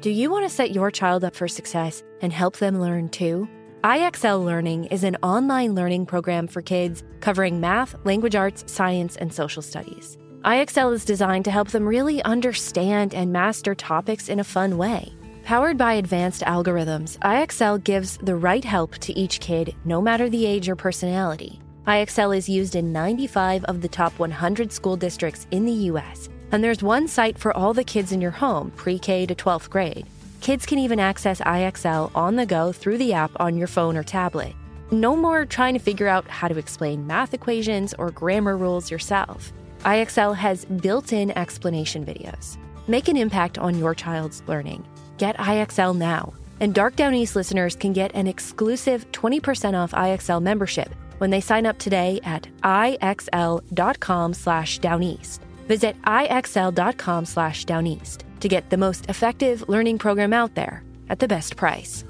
Do 0.06 0.12
you 0.12 0.30
want 0.30 0.44
to 0.44 0.54
set 0.54 0.70
your 0.70 0.92
child 0.92 1.24
up 1.24 1.34
for 1.34 1.48
success 1.48 2.04
and 2.20 2.32
help 2.32 2.58
them 2.58 2.80
learn 2.80 3.08
too? 3.08 3.48
IXL 3.82 4.44
Learning 4.44 4.84
is 4.84 5.02
an 5.02 5.16
online 5.20 5.74
learning 5.74 6.06
program 6.06 6.46
for 6.46 6.62
kids 6.62 7.02
covering 7.18 7.58
math, 7.58 7.96
language 8.04 8.36
arts, 8.36 8.62
science, 8.72 9.16
and 9.16 9.34
social 9.34 9.62
studies. 9.62 10.16
IXL 10.44 10.94
is 10.94 11.04
designed 11.04 11.44
to 11.46 11.50
help 11.50 11.70
them 11.70 11.84
really 11.84 12.22
understand 12.22 13.16
and 13.16 13.32
master 13.32 13.74
topics 13.74 14.28
in 14.28 14.38
a 14.38 14.44
fun 14.44 14.78
way. 14.78 15.12
Powered 15.42 15.76
by 15.76 15.94
advanced 15.94 16.42
algorithms, 16.42 17.18
IXL 17.18 17.82
gives 17.82 18.16
the 18.18 18.36
right 18.36 18.64
help 18.64 18.96
to 18.98 19.12
each 19.14 19.40
kid, 19.40 19.74
no 19.84 20.00
matter 20.00 20.28
the 20.28 20.46
age 20.46 20.68
or 20.68 20.76
personality. 20.76 21.60
IXL 21.88 22.36
is 22.36 22.48
used 22.48 22.76
in 22.76 22.92
95 22.92 23.64
of 23.64 23.80
the 23.80 23.88
top 23.88 24.16
100 24.20 24.70
school 24.70 24.96
districts 24.96 25.48
in 25.50 25.66
the 25.66 25.88
U.S 25.90 26.28
and 26.52 26.62
there's 26.62 26.82
one 26.82 27.08
site 27.08 27.38
for 27.38 27.56
all 27.56 27.72
the 27.72 27.84
kids 27.84 28.12
in 28.12 28.20
your 28.20 28.30
home, 28.30 28.70
pre 28.72 28.98
K 28.98 29.26
to 29.26 29.34
12th 29.34 29.70
grade. 29.70 30.06
Kids 30.40 30.66
can 30.66 30.78
even 30.78 31.00
access 31.00 31.40
IXL 31.40 32.10
on 32.14 32.36
the 32.36 32.46
go 32.46 32.72
through 32.72 32.98
the 32.98 33.12
app 33.12 33.32
on 33.40 33.56
your 33.56 33.66
phone 33.66 33.96
or 33.96 34.02
tablet. 34.02 34.54
No 34.90 35.16
more 35.16 35.44
trying 35.44 35.74
to 35.74 35.80
figure 35.80 36.06
out 36.06 36.28
how 36.28 36.46
to 36.46 36.58
explain 36.58 37.06
math 37.06 37.34
equations 37.34 37.94
or 37.94 38.10
grammar 38.10 38.56
rules 38.56 38.90
yourself. 38.90 39.52
IXL 39.80 40.36
has 40.36 40.64
built 40.64 41.12
in 41.12 41.36
explanation 41.36 42.06
videos. 42.06 42.56
Make 42.86 43.08
an 43.08 43.16
impact 43.16 43.58
on 43.58 43.78
your 43.78 43.94
child's 43.94 44.42
learning. 44.46 44.86
Get 45.18 45.36
IXL 45.38 45.96
now. 45.96 46.32
And 46.60 46.74
Dark 46.74 46.96
Downeast 46.96 47.34
listeners 47.34 47.74
can 47.74 47.92
get 47.92 48.14
an 48.14 48.26
exclusive 48.26 49.10
20% 49.12 49.74
off 49.74 49.92
IXL 49.92 50.40
membership 50.40 50.94
when 51.18 51.30
they 51.30 51.40
sign 51.40 51.66
up 51.66 51.78
today 51.78 52.20
at 52.22 52.46
ixl.com 52.62 54.34
slash 54.34 54.78
downeast. 54.78 55.40
Visit 55.66 56.00
ixl.com 56.02 57.24
slash 57.24 57.64
downeast 57.64 58.24
to 58.40 58.48
get 58.48 58.70
the 58.70 58.76
most 58.76 59.08
effective 59.08 59.68
learning 59.68 59.98
program 59.98 60.32
out 60.32 60.54
there 60.54 60.82
at 61.08 61.18
the 61.18 61.28
best 61.28 61.56
price. 61.56 62.04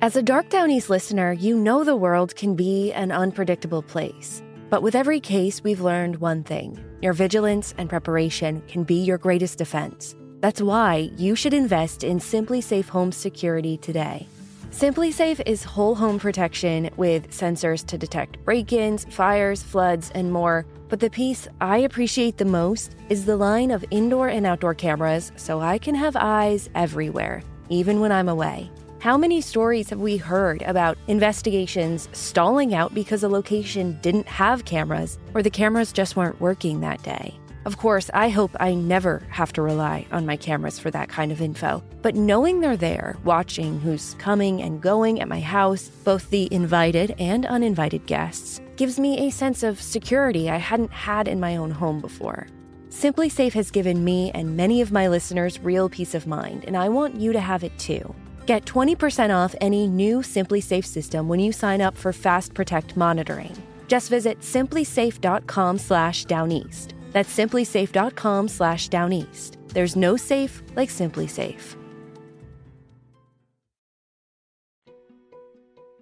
As 0.00 0.14
a 0.14 0.22
Dark 0.22 0.48
Downeast 0.48 0.90
listener, 0.90 1.32
you 1.32 1.56
know 1.56 1.82
the 1.82 1.96
world 1.96 2.36
can 2.36 2.54
be 2.54 2.92
an 2.92 3.10
unpredictable 3.10 3.82
place. 3.82 4.40
But 4.70 4.82
with 4.82 4.94
every 4.94 5.18
case, 5.18 5.64
we've 5.64 5.80
learned 5.80 6.20
one 6.20 6.44
thing 6.44 6.78
your 7.00 7.12
vigilance 7.12 7.74
and 7.78 7.88
preparation 7.88 8.62
can 8.68 8.84
be 8.84 8.96
your 9.02 9.18
greatest 9.18 9.58
defense. 9.58 10.14
That's 10.40 10.62
why 10.62 11.10
you 11.16 11.34
should 11.34 11.52
invest 11.52 12.04
in 12.04 12.20
SimpliSafe 12.20 12.88
Home 12.88 13.10
Security 13.10 13.76
today. 13.76 14.28
SimpliSafe 14.70 15.40
is 15.46 15.64
whole 15.64 15.94
home 15.94 16.18
protection 16.18 16.90
with 16.96 17.30
sensors 17.30 17.84
to 17.86 17.96
detect 17.96 18.44
break 18.44 18.72
ins, 18.72 19.06
fires, 19.06 19.62
floods, 19.62 20.12
and 20.14 20.30
more. 20.30 20.66
But 20.88 21.00
the 21.00 21.10
piece 21.10 21.48
I 21.60 21.78
appreciate 21.78 22.36
the 22.36 22.44
most 22.44 22.94
is 23.08 23.24
the 23.24 23.36
line 23.36 23.70
of 23.70 23.84
indoor 23.90 24.28
and 24.28 24.46
outdoor 24.46 24.74
cameras 24.74 25.32
so 25.36 25.60
I 25.60 25.78
can 25.78 25.94
have 25.94 26.16
eyes 26.16 26.68
everywhere, 26.74 27.42
even 27.70 27.98
when 28.00 28.12
I'm 28.12 28.28
away. 28.28 28.70
How 29.00 29.16
many 29.16 29.40
stories 29.40 29.88
have 29.90 30.00
we 30.00 30.16
heard 30.18 30.60
about 30.62 30.98
investigations 31.06 32.08
stalling 32.12 32.74
out 32.74 32.92
because 32.94 33.22
a 33.22 33.28
location 33.28 33.98
didn't 34.02 34.28
have 34.28 34.66
cameras 34.66 35.18
or 35.34 35.42
the 35.42 35.50
cameras 35.50 35.92
just 35.92 36.14
weren't 36.14 36.40
working 36.40 36.80
that 36.80 37.02
day? 37.02 37.38
Of 37.68 37.76
course, 37.76 38.10
I 38.14 38.30
hope 38.30 38.56
I 38.58 38.72
never 38.72 39.22
have 39.28 39.52
to 39.52 39.60
rely 39.60 40.06
on 40.10 40.24
my 40.24 40.38
cameras 40.38 40.78
for 40.78 40.90
that 40.90 41.10
kind 41.10 41.30
of 41.30 41.42
info. 41.42 41.84
But 42.00 42.14
knowing 42.14 42.60
they're 42.60 42.78
there, 42.78 43.18
watching 43.24 43.78
who's 43.78 44.14
coming 44.14 44.62
and 44.62 44.80
going 44.80 45.20
at 45.20 45.28
my 45.28 45.40
house, 45.40 45.90
both 46.02 46.30
the 46.30 46.50
invited 46.50 47.14
and 47.18 47.44
uninvited 47.44 48.06
guests, 48.06 48.62
gives 48.76 48.98
me 48.98 49.26
a 49.26 49.30
sense 49.30 49.62
of 49.62 49.82
security 49.82 50.48
I 50.48 50.56
hadn't 50.56 50.90
had 50.92 51.28
in 51.28 51.40
my 51.40 51.58
own 51.58 51.70
home 51.70 52.00
before. 52.00 52.46
SimpliSafe 52.88 53.52
has 53.52 53.70
given 53.70 54.02
me 54.02 54.30
and 54.30 54.56
many 54.56 54.80
of 54.80 54.90
my 54.90 55.06
listeners 55.06 55.60
real 55.60 55.90
peace 55.90 56.14
of 56.14 56.26
mind, 56.26 56.64
and 56.64 56.74
I 56.74 56.88
want 56.88 57.20
you 57.20 57.34
to 57.34 57.40
have 57.40 57.64
it 57.64 57.78
too. 57.78 58.14
Get 58.46 58.64
20% 58.64 59.28
off 59.36 59.54
any 59.60 59.86
new 59.86 60.20
SimpliSafe 60.20 60.86
system 60.86 61.28
when 61.28 61.38
you 61.38 61.52
sign 61.52 61.82
up 61.82 61.98
for 61.98 62.14
Fast 62.14 62.54
Protect 62.54 62.96
monitoring. 62.96 63.54
Just 63.88 64.08
visit 64.08 64.40
simplisafe.com 64.40 65.76
slash 65.76 66.24
downeast. 66.24 66.94
That's 67.12 67.34
simplisafe.com 67.34 68.48
slash 68.48 68.88
downeast. 68.88 69.56
There's 69.68 69.96
no 69.96 70.16
safe 70.16 70.62
like 70.76 70.88
SimpliSafe. 70.88 71.76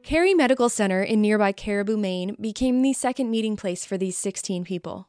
Cary 0.02 0.34
Medical 0.34 0.68
Center 0.68 1.02
in 1.02 1.20
nearby 1.20 1.50
Caribou, 1.50 1.96
Maine 1.96 2.36
became 2.40 2.80
the 2.80 2.92
second 2.92 3.28
meeting 3.28 3.56
place 3.56 3.84
for 3.84 3.98
these 3.98 4.16
16 4.16 4.64
people. 4.64 5.08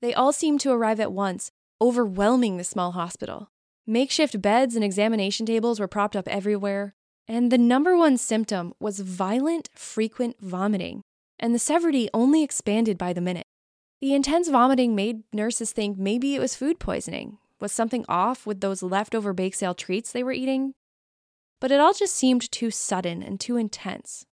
They 0.00 0.14
all 0.14 0.32
seemed 0.32 0.60
to 0.60 0.70
arrive 0.70 1.00
at 1.00 1.12
once, 1.12 1.50
overwhelming 1.80 2.56
the 2.56 2.62
small 2.62 2.92
hospital. 2.92 3.50
Makeshift 3.84 4.40
beds 4.40 4.76
and 4.76 4.84
examination 4.84 5.44
tables 5.44 5.80
were 5.80 5.88
propped 5.88 6.14
up 6.14 6.28
everywhere, 6.28 6.94
and 7.26 7.50
the 7.50 7.58
number 7.58 7.96
one 7.96 8.16
symptom 8.16 8.74
was 8.78 9.00
violent, 9.00 9.70
frequent 9.74 10.36
vomiting, 10.40 11.02
and 11.40 11.52
the 11.52 11.58
severity 11.58 12.08
only 12.14 12.44
expanded 12.44 12.96
by 12.96 13.12
the 13.12 13.20
minute. 13.20 13.46
The 14.02 14.12
intense 14.12 14.50
vomiting 14.50 14.94
made 14.94 15.22
nurses 15.32 15.72
think 15.72 15.96
maybe 15.96 16.34
it 16.34 16.40
was 16.40 16.54
food 16.54 16.78
poisoning. 16.78 17.38
Was 17.58 17.72
something 17.72 18.04
off 18.06 18.44
with 18.44 18.60
those 18.60 18.82
leftover 18.82 19.32
bake 19.32 19.54
sale 19.54 19.72
treats 19.72 20.12
they 20.12 20.22
were 20.22 20.32
eating? 20.32 20.74
but 21.62 21.70
it 21.70 21.78
all 21.78 21.94
just 21.94 22.16
seemed 22.16 22.50
too 22.50 22.72
sudden 22.72 23.22
and 23.22 23.38
too 23.38 23.56
intense. 23.56 24.26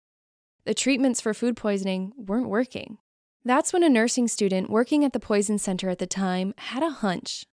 The 0.65 0.75
treatments 0.75 1.21
for 1.21 1.35
food 1.35 1.57
poisoning 1.57 2.13
weren't 2.17 2.49
working. 2.49 2.99
That's 3.45 3.73
when 3.73 3.83
a 3.83 3.89
nursing 3.89 4.29
student 4.29 4.71
working 4.71 5.05
at 5.05 5.13
the 5.13 5.19
poison 5.19 5.59
center 5.59 5.91
at 5.91 5.99
the 5.99 6.07
time 6.07 6.55
had 6.57 6.85
a 6.85 6.91
hunch. 6.91 7.45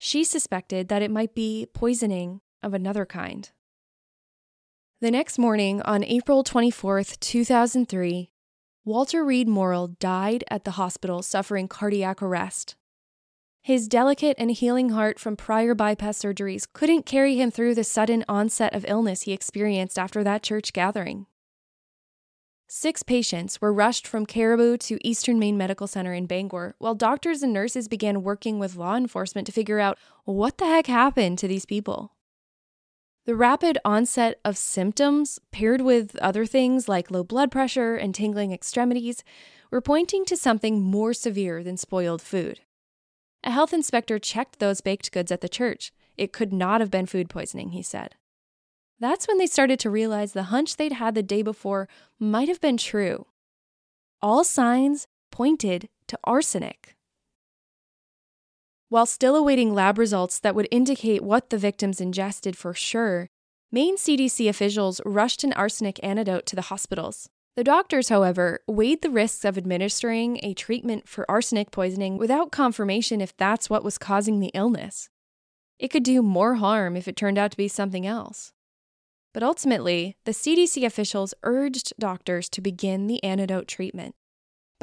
She 0.00 0.24
suspected 0.24 0.88
that 0.88 1.00
it 1.00 1.12
might 1.12 1.32
be 1.32 1.68
poisoning 1.72 2.40
of 2.60 2.74
another 2.74 3.06
kind. 3.06 3.48
The 5.00 5.12
next 5.12 5.38
morning, 5.38 5.80
on 5.82 6.02
April 6.02 6.42
24, 6.42 7.04
2003, 7.04 8.32
Walter 8.86 9.24
Reid 9.24 9.48
Morrill 9.48 9.96
died 9.98 10.44
at 10.50 10.64
the 10.64 10.72
hospital 10.72 11.22
suffering 11.22 11.68
cardiac 11.68 12.20
arrest. 12.20 12.76
His 13.62 13.88
delicate 13.88 14.36
and 14.38 14.50
healing 14.50 14.90
heart 14.90 15.18
from 15.18 15.36
prior 15.36 15.74
bypass 15.74 16.18
surgeries 16.18 16.66
couldn't 16.70 17.06
carry 17.06 17.36
him 17.36 17.50
through 17.50 17.76
the 17.76 17.82
sudden 17.82 18.26
onset 18.28 18.74
of 18.74 18.84
illness 18.86 19.22
he 19.22 19.32
experienced 19.32 19.98
after 19.98 20.22
that 20.22 20.42
church 20.42 20.74
gathering. 20.74 21.24
Six 22.68 23.02
patients 23.02 23.58
were 23.58 23.72
rushed 23.72 24.06
from 24.06 24.26
Caribou 24.26 24.76
to 24.78 24.98
Eastern 25.02 25.38
Maine 25.38 25.56
Medical 25.56 25.86
Center 25.86 26.12
in 26.12 26.26
Bangor, 26.26 26.74
while 26.78 26.94
doctors 26.94 27.42
and 27.42 27.54
nurses 27.54 27.88
began 27.88 28.22
working 28.22 28.58
with 28.58 28.76
law 28.76 28.96
enforcement 28.96 29.46
to 29.46 29.52
figure 29.52 29.80
out 29.80 29.98
what 30.24 30.58
the 30.58 30.66
heck 30.66 30.88
happened 30.88 31.38
to 31.38 31.48
these 31.48 31.64
people. 31.64 32.13
The 33.26 33.34
rapid 33.34 33.78
onset 33.86 34.38
of 34.44 34.58
symptoms, 34.58 35.40
paired 35.50 35.80
with 35.80 36.14
other 36.16 36.44
things 36.44 36.90
like 36.90 37.10
low 37.10 37.24
blood 37.24 37.50
pressure 37.50 37.96
and 37.96 38.14
tingling 38.14 38.52
extremities, 38.52 39.24
were 39.70 39.80
pointing 39.80 40.26
to 40.26 40.36
something 40.36 40.82
more 40.82 41.14
severe 41.14 41.64
than 41.64 41.78
spoiled 41.78 42.20
food. 42.20 42.60
A 43.42 43.50
health 43.50 43.72
inspector 43.72 44.18
checked 44.18 44.58
those 44.58 44.82
baked 44.82 45.10
goods 45.10 45.32
at 45.32 45.40
the 45.40 45.48
church. 45.48 45.90
It 46.18 46.34
could 46.34 46.52
not 46.52 46.82
have 46.82 46.90
been 46.90 47.06
food 47.06 47.30
poisoning, 47.30 47.70
he 47.70 47.82
said. 47.82 48.14
That's 49.00 49.26
when 49.26 49.38
they 49.38 49.46
started 49.46 49.78
to 49.80 49.90
realize 49.90 50.32
the 50.32 50.44
hunch 50.44 50.76
they'd 50.76 50.92
had 50.92 51.14
the 51.14 51.22
day 51.22 51.40
before 51.40 51.88
might 52.18 52.48
have 52.48 52.60
been 52.60 52.76
true. 52.76 53.26
All 54.20 54.44
signs 54.44 55.06
pointed 55.30 55.88
to 56.08 56.18
arsenic. 56.24 56.94
While 58.94 59.06
still 59.06 59.34
awaiting 59.34 59.74
lab 59.74 59.98
results 59.98 60.38
that 60.38 60.54
would 60.54 60.68
indicate 60.70 61.24
what 61.24 61.50
the 61.50 61.58
victims 61.58 62.00
ingested 62.00 62.56
for 62.56 62.72
sure, 62.74 63.28
Maine 63.72 63.96
CDC 63.96 64.48
officials 64.48 65.00
rushed 65.04 65.42
an 65.42 65.52
arsenic 65.54 65.98
antidote 66.04 66.46
to 66.46 66.54
the 66.54 66.70
hospitals. 66.70 67.28
The 67.56 67.64
doctors, 67.64 68.08
however, 68.08 68.60
weighed 68.68 69.02
the 69.02 69.10
risks 69.10 69.44
of 69.44 69.58
administering 69.58 70.38
a 70.44 70.54
treatment 70.54 71.08
for 71.08 71.28
arsenic 71.28 71.72
poisoning 71.72 72.18
without 72.18 72.52
confirmation 72.52 73.20
if 73.20 73.36
that's 73.36 73.68
what 73.68 73.82
was 73.82 73.98
causing 73.98 74.38
the 74.38 74.52
illness. 74.54 75.08
It 75.80 75.88
could 75.88 76.04
do 76.04 76.22
more 76.22 76.54
harm 76.54 76.96
if 76.96 77.08
it 77.08 77.16
turned 77.16 77.36
out 77.36 77.50
to 77.50 77.56
be 77.56 77.66
something 77.66 78.06
else. 78.06 78.52
But 79.32 79.42
ultimately, 79.42 80.18
the 80.24 80.30
CDC 80.30 80.86
officials 80.86 81.34
urged 81.42 81.94
doctors 81.98 82.48
to 82.50 82.60
begin 82.60 83.08
the 83.08 83.24
antidote 83.24 83.66
treatment. 83.66 84.14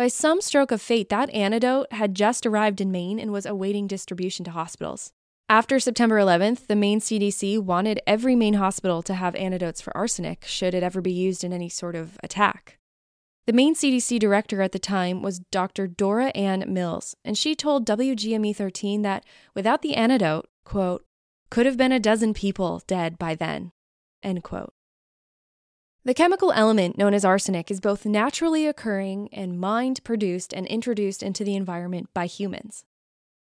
By 0.01 0.08
some 0.08 0.41
stroke 0.41 0.72
of 0.72 0.81
fate, 0.81 1.10
that 1.10 1.29
antidote 1.29 1.93
had 1.93 2.15
just 2.15 2.48
arrived 2.48 2.81
in 2.81 2.91
Maine 2.91 3.20
and 3.20 3.31
was 3.31 3.46
awaiting 3.46 3.86
distribution 3.86 4.43
to 4.46 4.50
hospitals. 4.50 5.13
After 5.48 5.79
September 5.79 6.17
11th, 6.17 6.65
the 6.65 6.75
Maine 6.75 7.00
CDC 7.00 7.60
wanted 7.60 8.01
every 8.08 8.36
Maine 8.36 8.55
hospital 8.55 9.03
to 9.03 9.13
have 9.13 9.36
antidotes 9.36 9.79
for 9.79 9.96
arsenic 9.96 10.44
should 10.44 10.74
it 10.74 10.81
ever 10.81 11.01
be 11.01 11.11
used 11.11 11.44
in 11.44 11.53
any 11.53 11.70
sort 11.70 11.94
of 11.94 12.18
attack. 12.24 12.79
The 13.46 13.53
Maine 13.53 13.75
CDC 13.75 14.18
director 14.18 14.64
at 14.64 14.72
the 14.72 14.79
time 14.79 15.22
was 15.22 15.37
Dr. 15.51 15.85
Dora 15.85 16.29
Anne 16.29 16.64
Mills, 16.68 17.16
and 17.24 17.37
she 17.37 17.53
told 17.53 17.85
WGME 17.85 18.55
13 18.55 19.03
that 19.03 19.24
without 19.53 19.83
the 19.83 19.94
antidote, 19.94 20.50
quote, 20.66 21.05
could 21.51 21.68
have 21.68 21.77
been 21.77 21.92
a 21.92 22.00
dozen 22.00 22.33
people 22.33 22.81
dead 22.87 23.20
by 23.20 23.35
then, 23.35 23.72
end 24.24 24.42
quote. 24.42 24.74
The 26.03 26.16
chemical 26.16 26.51
element 26.51 26.98
known 26.98 27.14
as 27.14 27.24
arsenic 27.24 27.70
is 27.70 27.79
both 27.79 28.07
naturally 28.07 28.66
occurring 28.66 29.29
and 29.31 29.59
mined 29.59 30.03
produced 30.03 30.51
and 30.51 30.66
introduced 30.66 31.22
into 31.22 31.44
the 31.44 31.55
environment 31.55 32.09
by 32.11 32.25
humans. 32.25 32.85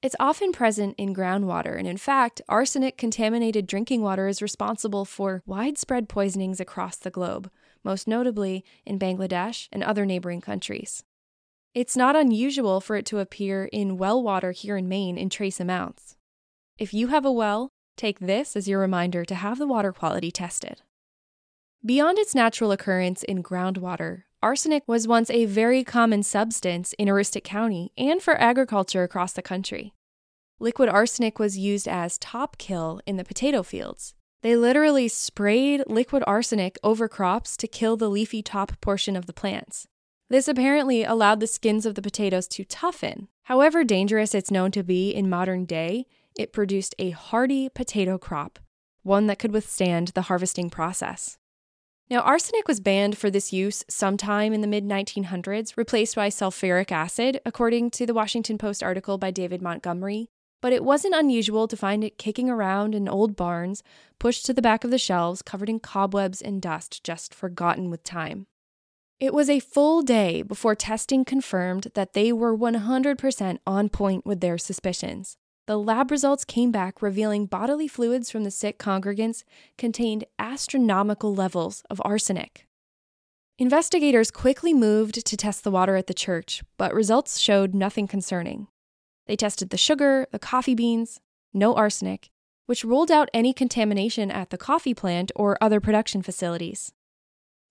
It's 0.01 0.15
often 0.21 0.53
present 0.53 0.95
in 0.97 1.13
groundwater, 1.13 1.77
and 1.77 1.85
in 1.85 1.97
fact, 1.97 2.41
arsenic 2.47 2.97
contaminated 2.97 3.67
drinking 3.67 4.03
water 4.03 4.29
is 4.29 4.41
responsible 4.41 5.03
for 5.03 5.43
widespread 5.45 6.07
poisonings 6.07 6.61
across 6.61 6.95
the 6.95 7.09
globe, 7.09 7.51
most 7.83 8.07
notably 8.07 8.63
in 8.85 8.97
Bangladesh 8.97 9.67
and 9.73 9.83
other 9.83 10.05
neighboring 10.05 10.39
countries. 10.39 11.03
It's 11.73 11.97
not 11.97 12.15
unusual 12.15 12.79
for 12.79 12.95
it 12.95 13.05
to 13.07 13.19
appear 13.19 13.65
in 13.65 13.97
well 13.97 14.23
water 14.23 14.53
here 14.53 14.77
in 14.77 14.87
Maine 14.87 15.17
in 15.17 15.29
trace 15.29 15.59
amounts. 15.59 16.15
If 16.77 16.93
you 16.93 17.07
have 17.07 17.25
a 17.25 17.31
well, 17.33 17.67
take 17.97 18.19
this 18.19 18.55
as 18.55 18.69
your 18.69 18.79
reminder 18.79 19.25
to 19.25 19.35
have 19.35 19.57
the 19.57 19.67
water 19.67 19.91
quality 19.91 20.31
tested. 20.31 20.83
Beyond 21.85 22.17
its 22.17 22.33
natural 22.33 22.71
occurrence 22.71 23.21
in 23.21 23.43
groundwater, 23.43 24.23
arsenic 24.41 24.81
was 24.87 25.07
once 25.07 25.29
a 25.29 25.45
very 25.45 25.83
common 25.83 26.23
substance 26.23 26.93
in 26.93 27.07
Aroostook 27.07 27.43
County 27.43 27.91
and 27.95 28.23
for 28.23 28.41
agriculture 28.41 29.03
across 29.03 29.33
the 29.33 29.43
country. 29.43 29.93
Liquid 30.59 30.89
arsenic 30.89 31.37
was 31.37 31.59
used 31.59 31.87
as 31.87 32.17
top 32.17 32.57
kill 32.57 33.01
in 33.05 33.17
the 33.17 33.23
potato 33.23 33.61
fields. 33.61 34.15
They 34.41 34.55
literally 34.55 35.07
sprayed 35.07 35.83
liquid 35.85 36.23
arsenic 36.25 36.79
over 36.83 37.07
crops 37.07 37.55
to 37.57 37.67
kill 37.67 37.97
the 37.97 38.09
leafy 38.09 38.41
top 38.41 38.81
portion 38.81 39.15
of 39.15 39.27
the 39.27 39.33
plants. 39.33 39.87
This 40.27 40.47
apparently 40.47 41.03
allowed 41.03 41.39
the 41.39 41.45
skins 41.45 41.85
of 41.85 41.93
the 41.93 42.01
potatoes 42.01 42.47
to 42.47 42.65
toughen. 42.65 43.27
However 43.43 43.83
dangerous 43.83 44.33
it's 44.33 44.49
known 44.49 44.71
to 44.71 44.81
be 44.81 45.11
in 45.11 45.29
modern 45.29 45.65
day, 45.65 46.07
it 46.35 46.51
produced 46.51 46.95
a 46.97 47.11
hardy 47.11 47.69
potato 47.69 48.17
crop, 48.17 48.57
one 49.03 49.27
that 49.27 49.37
could 49.37 49.51
withstand 49.51 50.07
the 50.15 50.23
harvesting 50.23 50.71
process. 50.71 51.37
Now, 52.07 52.19
arsenic 52.19 52.67
was 52.67 52.79
banned 52.79 53.17
for 53.17 53.31
this 53.31 53.51
use 53.51 53.83
sometime 53.89 54.53
in 54.53 54.61
the 54.61 54.67
mid 54.67 54.85
1900s, 54.85 55.75
replaced 55.75 56.15
by 56.15 56.29
sulfuric 56.29 56.91
acid, 56.91 57.41
according 57.45 57.89
to 57.91 58.05
the 58.05 58.13
Washington 58.13 58.59
Post 58.59 58.83
article 58.83 59.17
by 59.17 59.31
David 59.31 59.59
Montgomery. 59.59 60.29
But 60.61 60.71
it 60.71 60.83
wasn't 60.83 61.15
unusual 61.15 61.67
to 61.67 61.75
find 61.75 62.03
it 62.03 62.19
kicking 62.19 62.47
around 62.47 62.93
in 62.93 63.09
old 63.09 63.35
barns, 63.35 63.81
pushed 64.19 64.45
to 64.45 64.53
the 64.53 64.61
back 64.61 64.83
of 64.83 64.91
the 64.91 64.99
shelves, 64.99 65.41
covered 65.41 65.69
in 65.69 65.79
cobwebs 65.79 66.43
and 66.43 66.61
dust, 66.61 67.03
just 67.03 67.33
forgotten 67.33 67.89
with 67.89 68.03
time. 68.03 68.45
It 69.19 69.33
was 69.33 69.49
a 69.49 69.59
full 69.59 70.03
day 70.03 70.43
before 70.43 70.75
testing 70.75 71.25
confirmed 71.25 71.87
that 71.95 72.13
they 72.13 72.31
were 72.31 72.55
100% 72.55 73.57
on 73.65 73.89
point 73.89 74.25
with 74.25 74.41
their 74.41 74.59
suspicions 74.59 75.37
the 75.67 75.79
lab 75.79 76.11
results 76.11 76.45
came 76.45 76.71
back 76.71 77.01
revealing 77.01 77.47
bodily 77.47 77.87
fluids 77.87 78.29
from 78.29 78.43
the 78.43 78.51
sick 78.51 78.77
congregants 78.77 79.43
contained 79.77 80.25
astronomical 80.37 81.33
levels 81.33 81.83
of 81.89 82.01
arsenic. 82.05 82.67
Investigators 83.57 84.31
quickly 84.31 84.73
moved 84.73 85.25
to 85.25 85.37
test 85.37 85.63
the 85.63 85.71
water 85.71 85.95
at 85.95 86.07
the 86.07 86.13
church, 86.13 86.61
but 86.77 86.93
results 86.93 87.39
showed 87.39 87.73
nothing 87.73 88.07
concerning. 88.07 88.67
They 89.27 89.35
tested 89.35 89.69
the 89.69 89.77
sugar, 89.77 90.27
the 90.31 90.39
coffee 90.39 90.75
beans, 90.75 91.19
no 91.53 91.73
arsenic, 91.73 92.29
which 92.67 92.83
ruled 92.83 93.09
out 93.09 93.29
any 93.33 93.53
contamination 93.53 94.29
at 94.29 94.49
the 94.49 94.57
coffee 94.57 94.93
plant 94.93 95.31
or 95.35 95.57
other 95.61 95.79
production 95.79 96.21
facilities. 96.21 96.91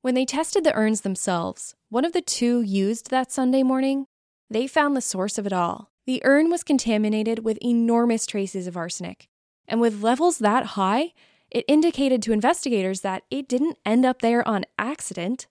When 0.03 0.15
they 0.15 0.25
tested 0.25 0.65
the 0.65 0.75
urns 0.75 1.03
themselves, 1.03 1.75
one 1.91 2.05
of 2.05 2.13
the 2.13 2.23
two 2.23 2.61
used 2.63 3.11
that 3.11 3.31
Sunday 3.31 3.63
morning, 3.63 4.07
they 4.51 4.67
found 4.67 4.97
the 4.97 5.01
source 5.01 5.39
of 5.39 5.47
it 5.47 5.53
all 5.53 5.91
the 6.07 6.21
urn 6.25 6.51
was 6.51 6.63
contaminated 6.63 7.45
with 7.45 7.59
enormous 7.63 8.27
traces 8.27 8.67
of 8.67 8.77
arsenic. 8.77 9.29
And 9.67 9.81
with 9.81 10.03
levels 10.03 10.39
that 10.39 10.67
high, 10.67 11.13
it 11.51 11.65
indicated 11.69 12.23
to 12.23 12.33
investigators 12.33 13.01
that 13.01 13.23
it 13.31 13.49
didn't 13.49 13.79
end 13.87 14.05
up 14.05 14.21
there 14.21 14.47
on 14.47 14.65
accident. 14.79 15.47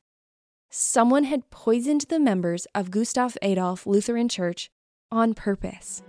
Someone 0.70 1.24
had 1.24 1.50
poisoned 1.50 2.02
the 2.10 2.20
members 2.20 2.68
of 2.76 2.92
Gustav 2.92 3.38
Adolf 3.42 3.88
Lutheran 3.88 4.30
Church 4.30 4.70
on 5.12 5.34
purpose. 5.34 6.04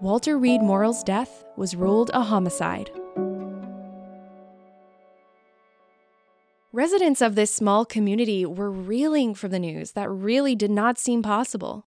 Walter 0.00 0.38
Reid 0.38 0.62
Morrill's 0.62 1.02
death 1.02 1.44
was 1.56 1.74
ruled 1.74 2.10
a 2.12 2.20
homicide. 2.22 2.90
Residents 6.74 7.22
of 7.22 7.36
this 7.36 7.54
small 7.54 7.84
community 7.84 8.44
were 8.44 8.68
reeling 8.68 9.32
from 9.32 9.52
the 9.52 9.60
news 9.60 9.92
that 9.92 10.10
really 10.10 10.56
did 10.56 10.72
not 10.72 10.98
seem 10.98 11.22
possible. 11.22 11.86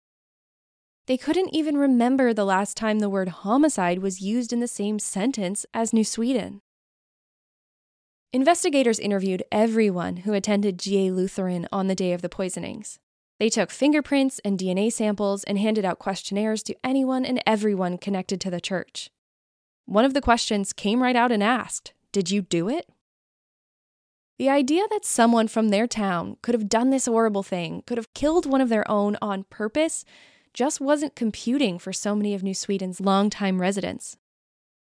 They 1.07 1.17
couldn't 1.17 1.55
even 1.55 1.75
remember 1.75 2.35
the 2.35 2.45
last 2.45 2.77
time 2.77 2.99
the 2.99 3.09
word 3.09 3.29
homicide 3.29 3.97
was 3.97 4.21
used 4.21 4.53
in 4.53 4.59
the 4.59 4.67
same 4.67 4.99
sentence 4.99 5.65
as 5.73 5.91
New 5.91 6.03
Sweden. 6.03 6.61
Investigators 8.31 8.99
interviewed 8.99 9.41
everyone 9.51 10.17
who 10.17 10.33
attended 10.33 10.77
GA 10.77 11.09
Lutheran 11.09 11.67
on 11.71 11.87
the 11.87 11.95
day 11.95 12.13
of 12.13 12.21
the 12.21 12.29
poisonings. 12.29 12.99
They 13.39 13.49
took 13.49 13.71
fingerprints 13.71 14.39
and 14.45 14.55
DNA 14.55 14.93
samples 14.93 15.43
and 15.45 15.57
handed 15.57 15.83
out 15.83 15.97
questionnaires 15.97 16.61
to 16.61 16.75
anyone 16.83 17.25
and 17.25 17.41
everyone 17.47 17.97
connected 17.97 18.39
to 18.41 18.51
the 18.51 18.61
church. 18.61 19.09
One 19.87 20.05
of 20.05 20.13
the 20.13 20.21
questions 20.21 20.73
came 20.73 21.01
right 21.01 21.15
out 21.15 21.31
and 21.31 21.41
asked, 21.41 21.93
Did 22.11 22.29
you 22.29 22.43
do 22.43 22.69
it? 22.69 22.87
The 24.37 24.49
idea 24.49 24.83
that 24.89 25.05
someone 25.05 25.47
from 25.47 25.69
their 25.69 25.87
town 25.87 26.37
could 26.41 26.55
have 26.55 26.67
done 26.67 26.89
this 26.89 27.05
horrible 27.05 27.43
thing, 27.43 27.83
could 27.85 27.97
have 27.97 28.13
killed 28.13 28.45
one 28.45 28.59
of 28.59 28.69
their 28.69 28.89
own 28.91 29.17
on 29.21 29.45
purpose, 29.49 30.03
just 30.53 30.81
wasn't 30.81 31.15
computing 31.15 31.79
for 31.79 31.93
so 31.93 32.15
many 32.15 32.33
of 32.33 32.43
New 32.43 32.53
Sweden's 32.53 32.99
longtime 32.99 33.61
residents. 33.61 34.17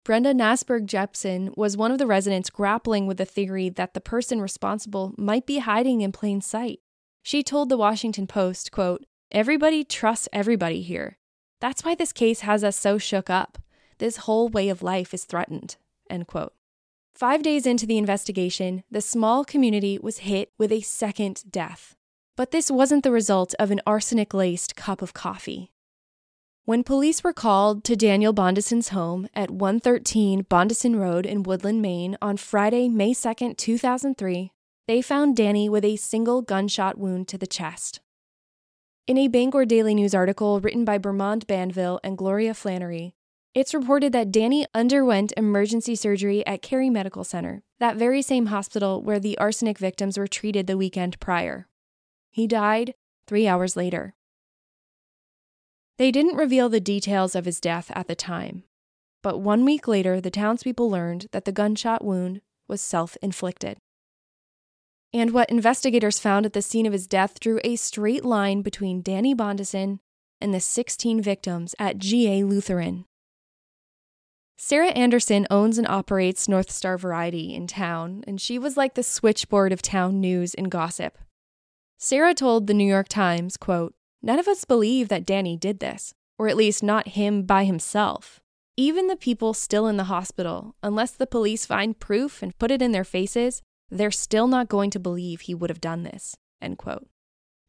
Brenda 0.04 0.34
Nasberg 0.34 0.86
Jepsen 0.86 1.56
was 1.56 1.76
one 1.76 1.92
of 1.92 1.98
the 1.98 2.06
residents 2.06 2.50
grappling 2.50 3.06
with 3.06 3.18
the 3.18 3.24
theory 3.24 3.68
that 3.68 3.94
the 3.94 4.00
person 4.00 4.40
responsible 4.40 5.14
might 5.16 5.46
be 5.46 5.58
hiding 5.58 6.00
in 6.00 6.12
plain 6.12 6.40
sight. 6.40 6.80
She 7.22 7.42
told 7.42 7.68
the 7.68 7.76
Washington 7.76 8.26
Post, 8.26 8.72
quote, 8.72 9.04
Everybody 9.30 9.84
trusts 9.84 10.28
everybody 10.32 10.82
here. 10.82 11.18
That's 11.60 11.84
why 11.84 11.94
this 11.94 12.12
case 12.12 12.40
has 12.40 12.64
us 12.64 12.76
so 12.76 12.98
shook 12.98 13.30
up. 13.30 13.58
This 13.98 14.18
whole 14.18 14.48
way 14.48 14.68
of 14.68 14.82
life 14.82 15.14
is 15.14 15.24
threatened. 15.24 15.76
End 16.10 16.26
quote. 16.26 16.52
Five 17.14 17.42
days 17.42 17.66
into 17.66 17.86
the 17.86 17.98
investigation, 17.98 18.84
the 18.90 19.00
small 19.00 19.44
community 19.44 19.98
was 20.02 20.18
hit 20.18 20.50
with 20.58 20.72
a 20.72 20.80
second 20.80 21.44
death. 21.50 21.94
But 22.36 22.50
this 22.50 22.70
wasn't 22.70 23.04
the 23.04 23.12
result 23.12 23.54
of 23.58 23.70
an 23.70 23.80
arsenic 23.86 24.32
laced 24.32 24.74
cup 24.74 25.02
of 25.02 25.12
coffee. 25.12 25.70
When 26.64 26.82
police 26.82 27.22
were 27.22 27.32
called 27.32 27.84
to 27.84 27.96
Daniel 27.96 28.32
Bondeson's 28.32 28.88
home 28.88 29.28
at 29.34 29.50
113 29.50 30.44
Bondeson 30.44 30.98
Road 30.98 31.26
in 31.26 31.42
Woodland, 31.42 31.82
Maine 31.82 32.16
on 32.22 32.38
Friday, 32.38 32.88
May 32.88 33.14
2, 33.14 33.54
2003, 33.54 34.52
they 34.88 35.02
found 35.02 35.36
Danny 35.36 35.68
with 35.68 35.84
a 35.84 35.96
single 35.96 36.40
gunshot 36.40 36.98
wound 36.98 37.28
to 37.28 37.38
the 37.38 37.46
chest. 37.46 38.00
In 39.06 39.18
a 39.18 39.28
Bangor 39.28 39.64
Daily 39.64 39.94
News 39.94 40.14
article 40.14 40.60
written 40.60 40.84
by 40.84 40.98
Beurmond 40.98 41.46
Banville 41.46 42.00
and 42.02 42.16
Gloria 42.16 42.54
Flannery, 42.54 43.14
it's 43.54 43.74
reported 43.74 44.12
that 44.12 44.32
Danny 44.32 44.66
underwent 44.74 45.32
emergency 45.36 45.94
surgery 45.94 46.46
at 46.46 46.62
Cary 46.62 46.88
Medical 46.88 47.22
Center, 47.22 47.62
that 47.80 47.96
very 47.96 48.22
same 48.22 48.46
hospital 48.46 49.02
where 49.02 49.20
the 49.20 49.36
arsenic 49.36 49.78
victims 49.78 50.16
were 50.16 50.26
treated 50.26 50.66
the 50.66 50.76
weekend 50.76 51.20
prior. 51.20 51.68
He 52.30 52.46
died 52.46 52.94
three 53.26 53.46
hours 53.46 53.76
later. 53.76 54.14
They 55.98 56.10
didn't 56.10 56.36
reveal 56.36 56.70
the 56.70 56.80
details 56.80 57.34
of 57.34 57.44
his 57.44 57.60
death 57.60 57.90
at 57.94 58.08
the 58.08 58.14
time, 58.14 58.64
but 59.22 59.38
one 59.38 59.64
week 59.66 59.86
later, 59.86 60.20
the 60.20 60.30
townspeople 60.30 60.90
learned 60.90 61.26
that 61.32 61.44
the 61.44 61.52
gunshot 61.52 62.02
wound 62.02 62.40
was 62.66 62.80
self 62.80 63.16
inflicted. 63.20 63.76
And 65.12 65.32
what 65.32 65.50
investigators 65.50 66.18
found 66.18 66.46
at 66.46 66.54
the 66.54 66.62
scene 66.62 66.86
of 66.86 66.94
his 66.94 67.06
death 67.06 67.38
drew 67.38 67.60
a 67.62 67.76
straight 67.76 68.24
line 68.24 68.62
between 68.62 69.02
Danny 69.02 69.34
Bondeson 69.34 69.98
and 70.40 70.54
the 70.54 70.60
16 70.60 71.20
victims 71.20 71.74
at 71.78 71.98
GA 71.98 72.44
Lutheran. 72.44 73.04
Sarah 74.56 74.90
Anderson 74.90 75.46
owns 75.50 75.78
and 75.78 75.86
operates 75.88 76.48
North 76.48 76.70
Star 76.70 76.96
Variety 76.96 77.54
in 77.54 77.66
town, 77.66 78.22
and 78.26 78.40
she 78.40 78.58
was 78.58 78.76
like 78.76 78.94
the 78.94 79.02
switchboard 79.02 79.72
of 79.72 79.82
town 79.82 80.20
news 80.20 80.54
and 80.54 80.70
gossip. 80.70 81.18
Sarah 81.98 82.34
told 82.34 82.66
the 82.66 82.74
New 82.74 82.86
York 82.86 83.08
Times, 83.08 83.56
quote, 83.56 83.94
None 84.22 84.38
of 84.38 84.48
us 84.48 84.64
believe 84.64 85.08
that 85.08 85.26
Danny 85.26 85.56
did 85.56 85.80
this, 85.80 86.14
or 86.38 86.48
at 86.48 86.56
least 86.56 86.82
not 86.82 87.08
him 87.08 87.42
by 87.42 87.64
himself. 87.64 88.40
Even 88.76 89.08
the 89.08 89.16
people 89.16 89.52
still 89.52 89.86
in 89.86 89.96
the 89.96 90.04
hospital, 90.04 90.74
unless 90.82 91.10
the 91.10 91.26
police 91.26 91.66
find 91.66 91.98
proof 91.98 92.42
and 92.42 92.56
put 92.58 92.70
it 92.70 92.80
in 92.80 92.92
their 92.92 93.04
faces, 93.04 93.62
they're 93.90 94.10
still 94.10 94.46
not 94.46 94.68
going 94.68 94.90
to 94.90 94.98
believe 94.98 95.42
he 95.42 95.54
would 95.54 95.70
have 95.70 95.80
done 95.80 96.04
this. 96.04 96.36
End 96.60 96.78
quote. 96.78 97.06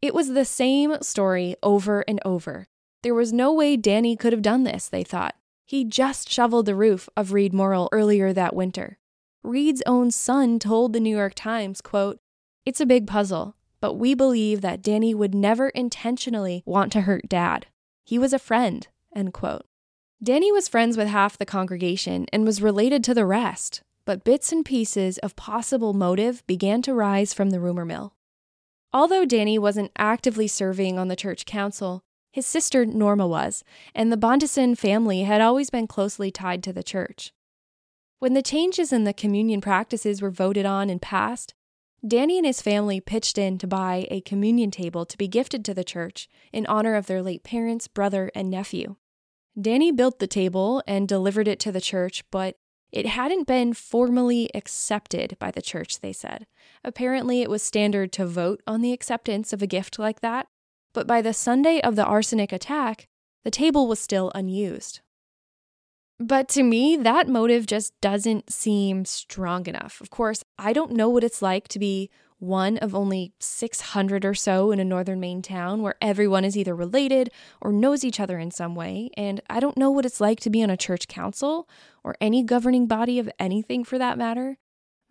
It 0.02 0.14
was 0.14 0.30
the 0.30 0.46
same 0.46 1.02
story 1.02 1.56
over 1.62 2.02
and 2.08 2.20
over. 2.24 2.66
There 3.04 3.14
was 3.14 3.34
no 3.34 3.54
way 3.54 3.76
Danny 3.76 4.16
could 4.16 4.32
have 4.32 4.42
done 4.42 4.64
this, 4.64 4.88
they 4.88 5.04
thought. 5.04 5.36
He 5.66 5.86
just 5.86 6.30
shoveled 6.30 6.66
the 6.66 6.76
roof 6.76 7.08
of 7.16 7.32
Reid 7.32 7.54
Morrill 7.54 7.90
earlier 7.92 8.34
that 8.34 8.56
winter. 8.56 8.98
Reid's 9.44 9.84
own 9.86 10.12
son 10.12 10.60
told 10.60 10.94
the 10.94 11.00
New 11.00 11.16
York 11.16 11.34
Times, 11.36 11.82
quote, 11.82 12.20
It's 12.66 12.82
a 12.82 12.86
big 12.86 13.08
puzzle, 13.08 13.56
but 13.82 13.94
we 13.94 14.14
believe 14.14 14.62
that 14.62 14.82
Danny 14.82 15.14
would 15.14 15.36
never 15.36 15.70
intentionally 15.70 16.64
want 16.66 16.92
to 16.94 17.02
hurt 17.02 17.28
dad. 17.28 17.68
He 18.06 18.18
was 18.18 18.34
a 18.34 18.40
friend, 18.40 18.88
end 19.16 19.34
quote. 19.34 19.66
Danny 20.22 20.52
was 20.52 20.70
friends 20.70 20.96
with 20.96 21.08
half 21.08 21.38
the 21.38 21.46
congregation 21.46 22.26
and 22.32 22.46
was 22.46 22.62
related 22.62 23.04
to 23.04 23.14
the 23.14 23.26
rest, 23.26 23.82
but 24.06 24.24
bits 24.24 24.52
and 24.54 24.64
pieces 24.64 25.18
of 25.18 25.36
possible 25.36 25.94
motive 25.94 26.46
began 26.48 26.82
to 26.84 26.94
rise 26.94 27.34
from 27.34 27.50
the 27.50 27.60
rumor 27.60 27.84
mill. 27.84 28.16
Although 28.94 29.26
Danny 29.26 29.58
wasn't 29.58 29.92
actively 29.98 30.48
serving 30.48 30.98
on 30.98 31.10
the 31.10 31.16
church 31.16 31.46
council, 31.46 32.04
his 32.34 32.48
sister 32.48 32.84
Norma 32.84 33.28
was, 33.28 33.64
and 33.94 34.12
the 34.12 34.18
Bondeson 34.18 34.76
family 34.76 35.22
had 35.22 35.40
always 35.40 35.70
been 35.70 35.86
closely 35.86 36.32
tied 36.32 36.64
to 36.64 36.74
the 36.74 36.82
church. 36.82 37.32
When 38.18 38.34
the 38.34 38.42
changes 38.42 38.92
in 38.92 39.04
the 39.04 39.14
communion 39.14 39.62
practices 39.62 40.20
were 40.20 40.32
voted 40.32 40.66
on 40.66 40.90
and 40.90 41.00
passed, 41.00 41.54
Danny 42.06 42.40
and 42.40 42.48
his 42.48 42.60
family 42.60 43.00
pitched 43.00 43.38
in 43.38 43.60
to 43.60 43.68
buy 43.68 44.08
a 44.10 44.22
communion 44.22 44.72
table 44.72 45.06
to 45.06 45.18
be 45.18 45.28
gifted 45.28 45.64
to 45.66 45.76
the 45.76 45.84
church 45.84 46.28
in 46.52 46.66
honor 46.66 46.96
of 46.96 47.06
their 47.06 47.22
late 47.22 47.44
parents, 47.44 47.88
brother, 47.88 48.32
and 48.34 48.50
nephew. 48.50 48.96
Danny 49.60 49.92
built 49.92 50.18
the 50.18 50.26
table 50.26 50.82
and 50.88 51.08
delivered 51.08 51.48
it 51.48 51.60
to 51.60 51.72
the 51.72 51.80
church, 51.80 52.24
but 52.32 52.58
it 52.92 53.06
hadn't 53.06 53.46
been 53.46 53.74
formally 53.74 54.50
accepted 54.56 55.38
by 55.38 55.52
the 55.52 55.62
church, 55.62 56.00
they 56.00 56.14
said. 56.14 56.48
Apparently, 56.84 57.44
it 57.44 57.50
was 57.50 57.62
standard 57.62 58.12
to 58.14 58.26
vote 58.26 58.62
on 58.66 58.82
the 58.82 58.92
acceptance 58.92 59.54
of 59.54 59.62
a 59.62 59.68
gift 59.68 60.00
like 60.00 60.22
that, 60.22 60.48
but 60.94 61.08
by 61.08 61.22
the 61.22 61.34
Sunday 61.34 61.82
of 61.82 61.96
the 61.96 62.06
arsenic 62.06 62.52
attack, 62.52 63.08
the 63.44 63.52
table 63.52 63.88
was 63.88 64.00
still 64.00 64.32
unused. 64.34 65.02
But 66.20 66.48
to 66.50 66.64
me, 66.64 66.96
that 66.96 67.28
motive 67.28 67.66
just 67.66 68.00
doesn't 68.00 68.52
seem 68.52 69.04
strong 69.04 69.66
enough. 69.68 70.00
Of 70.00 70.10
course, 70.10 70.44
I 70.58 70.72
don't 70.72 70.94
know 70.94 71.10
what 71.10 71.24
it's 71.24 71.42
like 71.42 71.68
to 71.70 71.80
be 71.80 72.10
one 72.40 72.78
of 72.78 72.94
only 72.94 73.34
600 73.40 74.26
or 74.26 74.34
so 74.34 74.72
in 74.72 74.80
a 74.80 74.86
northern 74.86 75.20
Maine 75.20 75.42
town 75.42 75.82
where 75.82 75.96
everyone 76.02 76.44
is 76.44 76.58
either 76.58 76.76
related 76.76 77.32
or 77.62 77.72
knows 77.72 78.04
each 78.04 78.20
other 78.20 78.38
in 78.38 78.52
some 78.52 78.76
way. 78.76 79.10
And 79.16 79.42
I 79.50 79.60
don't 79.60 79.78
know 79.78 79.90
what 79.90 80.06
it's 80.06 80.22
like 80.22 80.40
to 80.42 80.50
be 80.50 80.62
on 80.62 80.70
a 80.70 80.78
church 80.78 81.08
council 81.08 81.70
or 82.04 82.16
any 82.20 82.44
governing 82.44 82.86
body 82.86 83.18
of 83.18 83.30
anything 83.40 83.84
for 83.84 83.98
that 83.98 84.18
matter. 84.18 84.58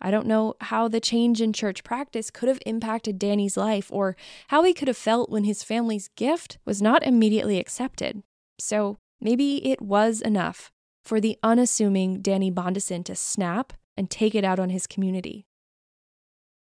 I 0.05 0.11
don't 0.11 0.27
know 0.27 0.55
how 0.59 0.89
the 0.89 0.99
change 0.99 1.41
in 1.41 1.53
church 1.53 1.83
practice 1.85 2.29
could 2.29 2.49
have 2.49 2.59
impacted 2.65 3.17
Danny's 3.17 3.55
life 3.55 3.89
or 3.89 4.17
how 4.49 4.63
he 4.63 4.73
could 4.73 4.89
have 4.89 4.97
felt 4.97 5.29
when 5.29 5.45
his 5.45 5.63
family's 5.63 6.09
gift 6.09 6.57
was 6.65 6.81
not 6.81 7.03
immediately 7.03 7.57
accepted. 7.57 8.21
So 8.59 8.97
maybe 9.21 9.65
it 9.65 9.81
was 9.81 10.19
enough 10.19 10.73
for 11.05 11.21
the 11.21 11.37
unassuming 11.41 12.21
Danny 12.21 12.51
Bondeson 12.51 13.05
to 13.05 13.15
snap 13.15 13.71
and 13.95 14.09
take 14.09 14.35
it 14.35 14.43
out 14.43 14.59
on 14.59 14.69
his 14.69 14.87
community. 14.87 15.45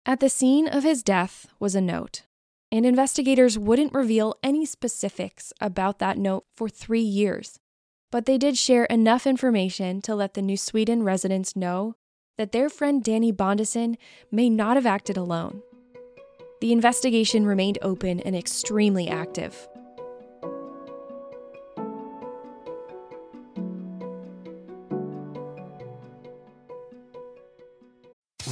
At 0.05 0.19
the 0.19 0.29
scene 0.29 0.67
of 0.67 0.83
his 0.83 1.05
death 1.05 1.47
was 1.61 1.77
a 1.77 1.81
note, 1.81 2.23
and 2.73 2.85
investigators 2.85 3.59
wouldn't 3.59 3.95
reveal 3.95 4.37
any 4.43 4.67
specifics 4.67 5.53
about 5.61 6.01
that 6.01 6.19
note 6.19 6.47
for 6.57 6.69
three 6.69 7.01
years. 7.01 7.61
But 8.11 8.27
they 8.27 8.39
did 8.39 8.59
share 8.59 8.87
enough 8.87 9.25
information 9.25 10.01
to 10.03 10.17
let 10.17 10.35
the 10.35 10.43
New 10.43 10.57
Sweden 10.57 11.05
residents 11.05 11.55
know 11.55 11.95
that 12.41 12.53
their 12.53 12.71
friend 12.71 13.05
Danny 13.05 13.31
Bondeson 13.31 13.99
may 14.31 14.49
not 14.49 14.79
have 14.79 14.87
acted 14.87 15.19
alone. 15.19 15.61
The 16.63 16.73
investigation 16.73 17.45
remained 17.45 17.77
open 17.83 18.19
and 18.21 18.35
extremely 18.35 19.09
active. 19.09 19.69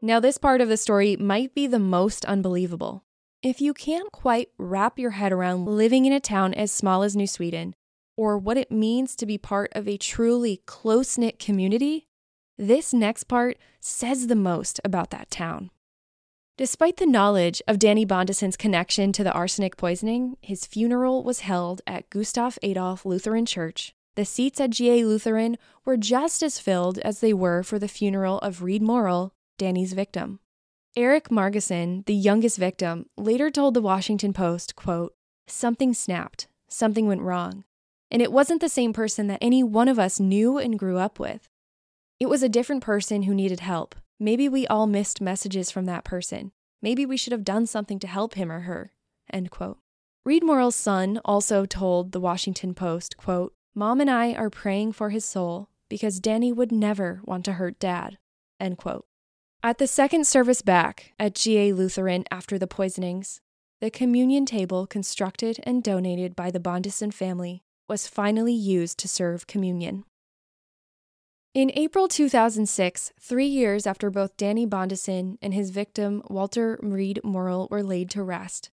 Now, 0.00 0.20
this 0.20 0.38
part 0.38 0.60
of 0.60 0.68
the 0.68 0.76
story 0.76 1.16
might 1.16 1.54
be 1.54 1.66
the 1.66 1.80
most 1.80 2.24
unbelievable. 2.24 3.04
If 3.42 3.60
you 3.60 3.74
can't 3.74 4.12
quite 4.12 4.50
wrap 4.56 4.98
your 4.98 5.10
head 5.10 5.32
around 5.32 5.66
living 5.66 6.04
in 6.04 6.12
a 6.12 6.20
town 6.20 6.54
as 6.54 6.70
small 6.70 7.02
as 7.02 7.16
New 7.16 7.26
Sweden, 7.26 7.74
or 8.16 8.38
what 8.38 8.56
it 8.56 8.70
means 8.70 9.16
to 9.16 9.26
be 9.26 9.38
part 9.38 9.72
of 9.74 9.88
a 9.88 9.96
truly 9.96 10.62
close 10.66 11.18
knit 11.18 11.40
community, 11.40 12.06
this 12.56 12.92
next 12.92 13.24
part 13.24 13.58
says 13.80 14.28
the 14.28 14.36
most 14.36 14.80
about 14.84 15.10
that 15.10 15.30
town. 15.30 15.70
Despite 16.56 16.96
the 16.96 17.06
knowledge 17.06 17.60
of 17.66 17.78
Danny 17.78 18.04
Bondeson's 18.04 18.56
connection 18.56 19.12
to 19.12 19.24
the 19.24 19.32
arsenic 19.32 19.76
poisoning, 19.76 20.36
his 20.40 20.66
funeral 20.66 21.24
was 21.24 21.40
held 21.40 21.80
at 21.86 22.10
Gustav 22.10 22.58
Adolf 22.62 23.04
Lutheran 23.04 23.46
Church. 23.46 23.94
The 24.14 24.24
seats 24.24 24.60
at 24.60 24.70
GA 24.70 25.04
Lutheran 25.04 25.58
were 25.84 25.96
just 25.96 26.42
as 26.42 26.58
filled 26.58 26.98
as 26.98 27.20
they 27.20 27.32
were 27.32 27.62
for 27.62 27.78
the 27.78 27.86
funeral 27.86 28.38
of 28.40 28.62
Reid 28.62 28.82
Morrill, 28.82 29.32
Danny's 29.58 29.92
victim. 29.92 30.40
Eric 30.96 31.28
Margeson, 31.28 32.04
the 32.06 32.14
youngest 32.14 32.56
victim, 32.58 33.06
later 33.16 33.50
told 33.50 33.74
the 33.74 33.82
Washington 33.82 34.32
Post, 34.32 34.74
quote, 34.74 35.14
Something 35.46 35.92
snapped. 35.92 36.48
Something 36.68 37.06
went 37.06 37.22
wrong. 37.22 37.64
And 38.10 38.22
it 38.22 38.32
wasn't 38.32 38.60
the 38.60 38.68
same 38.68 38.92
person 38.92 39.26
that 39.26 39.38
any 39.42 39.62
one 39.62 39.88
of 39.88 39.98
us 39.98 40.18
knew 40.18 40.58
and 40.58 40.78
grew 40.78 40.98
up 40.98 41.18
with. 41.18 41.48
It 42.18 42.28
was 42.28 42.42
a 42.42 42.48
different 42.48 42.82
person 42.82 43.22
who 43.22 43.34
needed 43.34 43.60
help. 43.60 43.94
Maybe 44.18 44.48
we 44.48 44.66
all 44.66 44.86
missed 44.86 45.20
messages 45.20 45.70
from 45.70 45.84
that 45.84 46.04
person. 46.04 46.52
Maybe 46.82 47.06
we 47.06 47.16
should 47.16 47.32
have 47.32 47.44
done 47.44 47.66
something 47.66 47.98
to 48.00 48.06
help 48.06 48.34
him 48.34 48.50
or 48.50 48.60
her. 48.60 48.92
End 49.32 49.50
quote. 49.50 49.78
Reid 50.24 50.42
Morrill's 50.42 50.76
son 50.76 51.20
also 51.24 51.64
told 51.64 52.12
the 52.12 52.20
Washington 52.20 52.74
Post, 52.74 53.16
quote, 53.16 53.54
Mom 53.74 54.00
and 54.00 54.10
I 54.10 54.32
are 54.34 54.50
praying 54.50 54.92
for 54.92 55.10
his 55.10 55.24
soul 55.24 55.68
because 55.88 56.20
Danny 56.20 56.52
would 56.52 56.72
never 56.72 57.20
want 57.24 57.44
to 57.44 57.54
hurt 57.54 57.78
dad. 57.78 58.18
End 58.58 58.76
quote. 58.76 59.06
At 59.60 59.78
the 59.78 59.88
second 59.88 60.24
service 60.24 60.62
back 60.62 61.14
at 61.18 61.34
GA 61.34 61.72
Lutheran 61.72 62.22
after 62.30 62.60
the 62.60 62.68
poisonings, 62.68 63.40
the 63.80 63.90
communion 63.90 64.46
table 64.46 64.86
constructed 64.86 65.58
and 65.64 65.82
donated 65.82 66.36
by 66.36 66.52
the 66.52 66.60
Bondeson 66.60 67.12
family 67.12 67.64
was 67.88 68.06
finally 68.06 68.52
used 68.52 68.98
to 68.98 69.08
serve 69.08 69.48
communion. 69.48 70.04
In 71.54 71.72
April 71.74 72.06
2006, 72.06 73.12
three 73.20 73.46
years 73.46 73.84
after 73.84 74.10
both 74.10 74.36
Danny 74.36 74.64
Bondeson 74.64 75.38
and 75.42 75.52
his 75.52 75.70
victim 75.70 76.22
Walter 76.28 76.78
Reid 76.80 77.20
Morrill 77.24 77.66
were 77.68 77.82
laid 77.82 78.10
to 78.10 78.22
rest, 78.22 78.70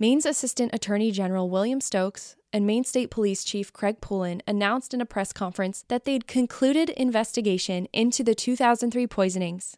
Maine's 0.00 0.26
Assistant 0.26 0.74
Attorney 0.74 1.12
General 1.12 1.48
William 1.48 1.80
Stokes 1.80 2.34
and 2.52 2.66
Maine 2.66 2.82
State 2.82 3.12
Police 3.12 3.44
Chief 3.44 3.72
Craig 3.72 4.00
Poulin 4.00 4.42
announced 4.48 4.92
in 4.92 5.00
a 5.00 5.06
press 5.06 5.32
conference 5.32 5.84
that 5.86 6.04
they'd 6.04 6.26
concluded 6.26 6.90
investigation 6.90 7.86
into 7.92 8.24
the 8.24 8.34
2003 8.34 9.06
poisonings, 9.06 9.76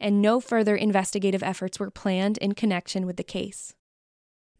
and 0.00 0.22
no 0.22 0.40
further 0.40 0.76
investigative 0.76 1.42
efforts 1.42 1.80
were 1.80 1.90
planned 1.90 2.38
in 2.38 2.52
connection 2.52 3.06
with 3.06 3.16
the 3.16 3.24
case. 3.24 3.74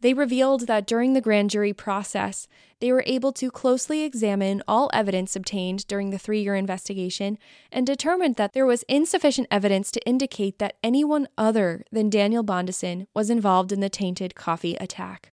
They 0.01 0.13
revealed 0.13 0.67
that 0.67 0.87
during 0.87 1.13
the 1.13 1.21
grand 1.21 1.49
jury 1.49 1.73
process, 1.73 2.47
they 2.79 2.91
were 2.91 3.03
able 3.05 3.33
to 3.33 3.51
closely 3.51 4.03
examine 4.03 4.63
all 4.65 4.89
evidence 4.93 5.35
obtained 5.35 5.85
during 5.87 6.09
the 6.09 6.17
three 6.17 6.41
year 6.41 6.55
investigation 6.55 7.37
and 7.71 7.85
determined 7.85 8.35
that 8.35 8.53
there 8.53 8.65
was 8.65 8.83
insufficient 8.83 9.47
evidence 9.51 9.91
to 9.91 10.07
indicate 10.07 10.57
that 10.59 10.77
anyone 10.81 11.27
other 11.37 11.83
than 11.91 12.09
Daniel 12.09 12.43
Bondeson 12.43 13.07
was 13.13 13.29
involved 13.29 13.73
in 13.73 13.81
the 13.81 13.89
tainted 13.89 14.35
coffee 14.35 14.75
attack. 14.75 15.31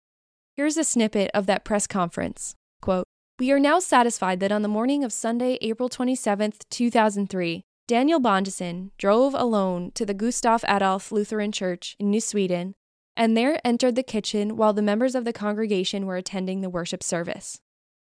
Here's 0.56 0.78
a 0.78 0.84
snippet 0.84 1.30
of 1.34 1.44
that 1.46 1.64
press 1.64 1.86
conference. 1.86 2.54
Quote, 2.80 3.06
we 3.38 3.50
are 3.50 3.60
now 3.60 3.80
satisfied 3.80 4.40
that 4.40 4.52
on 4.52 4.62
the 4.62 4.68
morning 4.68 5.04
of 5.04 5.12
Sunday, 5.12 5.58
April 5.60 5.88
27, 5.88 6.52
2003, 6.70 7.64
Daniel 7.86 8.20
Bondeson 8.20 8.90
drove 8.96 9.34
alone 9.34 9.92
to 9.94 10.06
the 10.06 10.14
Gustav 10.14 10.64
Adolf 10.66 11.12
Lutheran 11.12 11.52
Church 11.52 11.96
in 11.98 12.10
New 12.10 12.20
Sweden 12.20 12.74
and 13.16 13.36
there 13.36 13.60
entered 13.64 13.94
the 13.94 14.02
kitchen 14.02 14.56
while 14.56 14.72
the 14.72 14.82
members 14.82 15.14
of 15.14 15.24
the 15.24 15.32
congregation 15.32 16.06
were 16.06 16.16
attending 16.16 16.60
the 16.60 16.70
worship 16.70 17.02
service. 17.02 17.60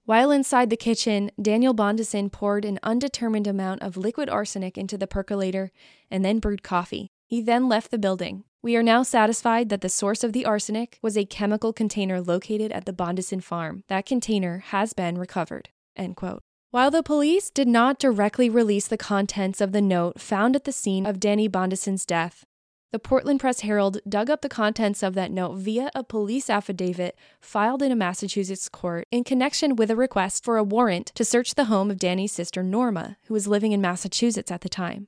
While 0.04 0.30
inside 0.30 0.68
the 0.68 0.76
kitchen, 0.76 1.30
Daniel 1.40 1.74
Bondeson 1.74 2.30
poured 2.30 2.64
an 2.64 2.78
undetermined 2.82 3.46
amount 3.46 3.82
of 3.82 3.96
liquid 3.96 4.28
arsenic 4.28 4.76
into 4.76 4.98
the 4.98 5.06
percolator 5.06 5.72
and 6.10 6.24
then 6.24 6.40
brewed 6.40 6.62
coffee. 6.62 7.10
He 7.26 7.40
then 7.40 7.68
left 7.68 7.90
the 7.90 7.98
building. 7.98 8.44
We 8.62 8.76
are 8.76 8.82
now 8.82 9.02
satisfied 9.02 9.70
that 9.70 9.80
the 9.80 9.88
source 9.88 10.22
of 10.22 10.34
the 10.34 10.44
arsenic 10.44 10.98
was 11.00 11.16
a 11.16 11.24
chemical 11.24 11.72
container 11.72 12.20
located 12.20 12.70
at 12.70 12.84
the 12.84 12.92
Bondeson 12.92 13.42
farm. 13.42 13.82
That 13.88 14.06
container 14.06 14.58
has 14.58 14.92
been 14.92 15.16
recovered. 15.16 15.70
End 15.96 16.16
quote. 16.16 16.42
While 16.74 16.90
the 16.90 17.04
police 17.04 17.50
did 17.50 17.68
not 17.68 18.00
directly 18.00 18.50
release 18.50 18.88
the 18.88 18.96
contents 18.96 19.60
of 19.60 19.70
the 19.70 19.80
note 19.80 20.20
found 20.20 20.56
at 20.56 20.64
the 20.64 20.72
scene 20.72 21.06
of 21.06 21.20
Danny 21.20 21.46
Bondeson's 21.46 22.04
death, 22.04 22.44
the 22.90 22.98
Portland 22.98 23.38
Press 23.38 23.60
Herald 23.60 24.00
dug 24.08 24.28
up 24.28 24.42
the 24.42 24.48
contents 24.48 25.00
of 25.00 25.14
that 25.14 25.30
note 25.30 25.54
via 25.54 25.92
a 25.94 26.02
police 26.02 26.50
affidavit 26.50 27.16
filed 27.40 27.80
in 27.80 27.92
a 27.92 27.94
Massachusetts 27.94 28.68
court 28.68 29.06
in 29.12 29.22
connection 29.22 29.76
with 29.76 29.88
a 29.88 29.94
request 29.94 30.42
for 30.42 30.56
a 30.56 30.64
warrant 30.64 31.12
to 31.14 31.24
search 31.24 31.54
the 31.54 31.66
home 31.66 31.92
of 31.92 32.00
Danny's 32.00 32.32
sister 32.32 32.64
Norma, 32.64 33.18
who 33.26 33.34
was 33.34 33.46
living 33.46 33.70
in 33.70 33.80
Massachusetts 33.80 34.50
at 34.50 34.62
the 34.62 34.68
time. 34.68 35.06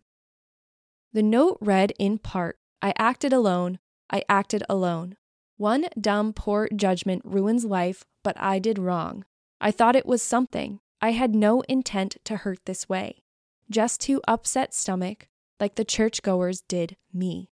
The 1.14 1.22
note 1.24 1.58
read 1.60 1.92
in 1.98 2.18
part 2.18 2.60
I 2.80 2.94
acted 2.96 3.32
alone, 3.32 3.80
I 4.08 4.22
acted 4.28 4.62
alone. 4.68 5.16
One 5.56 5.86
dumb, 6.00 6.32
poor 6.32 6.68
judgment 6.76 7.22
ruins 7.24 7.64
life, 7.64 8.04
but 8.22 8.40
I 8.40 8.60
did 8.60 8.78
wrong. 8.78 9.24
I 9.60 9.72
thought 9.72 9.96
it 9.96 10.06
was 10.06 10.22
something. 10.22 10.78
I 11.00 11.12
had 11.12 11.34
no 11.34 11.60
intent 11.62 12.16
to 12.24 12.36
hurt 12.36 12.60
this 12.64 12.88
way, 12.88 13.22
just 13.70 14.00
to 14.02 14.20
upset 14.26 14.74
stomach, 14.74 15.28
like 15.60 15.74
the 15.74 15.84
churchgoers 15.84 16.62
did 16.62 16.96
me. 17.12 17.50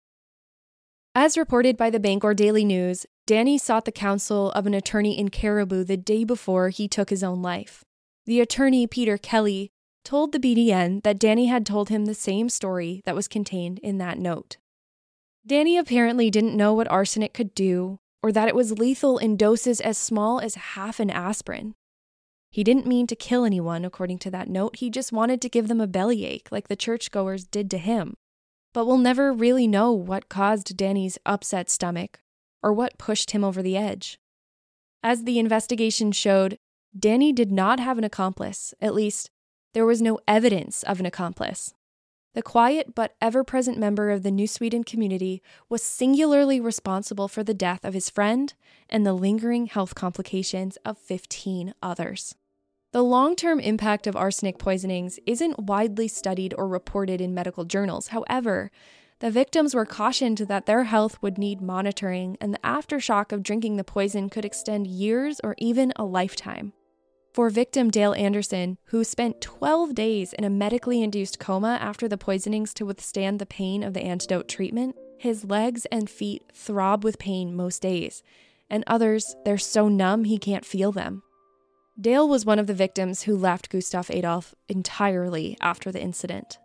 As 1.15 1.39
reported 1.39 1.77
by 1.77 1.91
the 1.91 2.01
Bangor 2.01 2.35
Daily 2.35 2.65
News, 2.65 3.07
Danny 3.27 3.57
sought 3.57 3.85
the 3.85 3.93
counsel 3.93 4.51
of 4.53 4.67
an 4.67 4.75
attorney 4.75 5.19
in 5.19 5.29
Caribou 5.29 5.85
the 5.85 5.97
day 5.97 6.25
before 6.25 6.71
he 6.71 6.89
took 6.89 7.11
his 7.11 7.23
own 7.23 7.41
life. 7.41 7.85
The 8.27 8.41
attorney, 8.41 8.87
Peter 8.87 9.17
Kelly, 9.17 9.71
told 10.05 10.33
the 10.33 10.41
BDN 10.41 11.03
that 11.03 11.19
Danny 11.19 11.47
had 11.47 11.65
told 11.65 11.89
him 11.89 12.05
the 12.05 12.15
same 12.15 12.49
story 12.49 13.03
that 13.07 13.15
was 13.15 13.29
contained 13.29 13.79
in 13.79 13.99
that 13.99 14.19
note. 14.19 14.57
Danny 15.47 15.79
apparently 15.79 16.31
didn't 16.31 16.57
know 16.57 16.75
what 16.75 16.91
arsenic 16.91 17.33
could 17.33 17.55
do, 17.55 17.99
or 18.23 18.33
that 18.33 18.49
it 18.49 18.55
was 18.55 18.79
lethal 18.79 19.19
in 19.19 19.37
doses 19.37 19.81
as 19.81 19.97
small 19.97 20.41
as 20.41 20.55
half 20.55 20.99
an 20.99 21.11
aspirin. 21.11 21.75
He 22.55 22.63
didn't 22.63 22.87
mean 22.87 23.07
to 23.09 23.17
kill 23.17 23.45
anyone, 23.45 23.85
according 23.85 24.19
to 24.19 24.31
that 24.31 24.49
note, 24.49 24.77
he 24.77 24.89
just 24.89 25.13
wanted 25.13 25.43
to 25.43 25.49
give 25.49 25.67
them 25.67 25.81
a 25.81 25.89
bellyache 25.89 26.53
like 26.53 26.69
the 26.69 26.77
churchgoers 26.77 27.45
did 27.45 27.69
to 27.73 27.79
him 27.79 28.15
but 28.75 28.87
we'll 28.87 28.99
never 28.99 29.33
really 29.33 29.67
know 29.67 29.93
what 29.93 30.29
caused 30.29 30.77
Danny's 30.77 31.17
upset 31.25 31.71
stomach 31.71 32.21
or 32.63 32.73
what 32.73 32.99
pushed 32.99 33.31
him 33.31 33.45
over 33.45 33.63
the 33.63 33.77
edge. 33.77 34.19
As 35.03 35.25
the 35.25 35.39
investigation 35.39 36.13
showed, 36.13 36.59
Danny 36.99 37.33
did 37.33 37.53
not 37.53 37.79
have 37.81 37.99
an 37.99 38.05
accomplice, 38.05 38.75
at 38.81 38.95
least, 38.95 39.31
there 39.75 39.87
was 39.87 40.03
no 40.03 40.19
evidence 40.27 40.83
of 40.83 41.01
an 41.01 41.07
accomplice. 41.07 41.73
The 42.35 42.43
quiet 42.43 42.95
but 42.97 43.15
ever 43.21 43.45
present 43.45 43.79
member 43.79 44.11
of 44.11 44.25
the 44.25 44.31
New 44.31 44.49
Sweden 44.49 44.83
community 44.83 45.41
was 45.69 45.83
singularly 45.83 46.61
responsible 46.61 47.29
for 47.29 47.45
the 47.45 47.55
death 47.55 47.85
of 47.85 47.95
his 47.95 48.11
friend 48.11 48.53
and 48.91 49.07
the 49.07 49.13
lingering 49.13 49.67
health 49.67 49.95
complications 49.95 50.77
of 50.85 50.99
15 50.99 51.75
others. 51.81 52.35
The 52.95 53.03
long 53.03 53.35
term 53.35 53.59
impact 53.59 54.07
of 54.07 54.15
arsenic 54.15 54.57
poisonings 54.57 55.19
isn't 55.27 55.59
widely 55.59 56.07
studied 56.07 56.55
or 56.57 56.69
reported 56.69 57.21
in 57.21 57.35
medical 57.35 57.65
journals. 57.65 58.07
However, 58.07 58.71
the 59.19 59.33
victims 59.33 59.75
were 59.75 59.85
cautioned 59.85 60.39
that 60.39 60.67
their 60.67 60.85
health 60.85 61.21
would 61.21 61.37
need 61.37 61.61
monitoring, 61.61 62.37
and 62.41 62.55
the 62.55 62.61
aftershock 62.61 63.33
of 63.33 63.43
drinking 63.43 63.79
the 63.79 63.83
poison 63.83 64.31
could 64.31 64.45
extend 64.45 64.87
years 64.87 65.41
or 65.43 65.57
even 65.59 65.93
a 65.97 66.05
lifetime. 66.05 66.73
For 67.33 67.51
victim 67.51 67.91
Dale 67.91 68.15
Anderson, 68.15 68.79
who 68.85 69.03
spent 69.03 69.41
12 69.41 69.93
days 69.97 70.33
in 70.33 70.45
a 70.45 70.49
medically 70.49 71.03
induced 71.03 71.41
coma 71.41 71.79
after 71.81 72.07
the 72.07 72.17
poisonings 72.17 72.73
to 72.75 72.87
withstand 72.87 73.41
the 73.41 73.45
pain 73.45 73.83
of 73.83 73.95
the 73.95 74.05
antidote 74.05 74.47
treatment, 74.47 74.95
his 75.19 75.45
legs 75.45 75.85
and 75.87 76.09
feet 76.09 76.45
throb 76.55 77.03
with 77.03 77.19
pain 77.19 77.57
most 77.57 77.83
days, 77.83 78.23
and 78.71 78.85
others, 78.87 79.35
they're 79.45 79.59
so 79.59 79.89
numb 79.89 80.23
he 80.23 80.39
can't 80.39 80.65
feel 80.65 80.93
them. 80.93 81.24
Dale 82.01 82.29
was 82.29 82.45
one 82.45 82.59
of 82.59 82.67
the 82.67 82.75
victims 82.75 83.23
who 83.23 83.37
left 83.37 83.71
Gustav 83.71 84.11
Adolf 84.11 84.53
entirely 84.69 85.57
after 85.61 85.93
the 85.93 86.03
incident. 86.03 86.59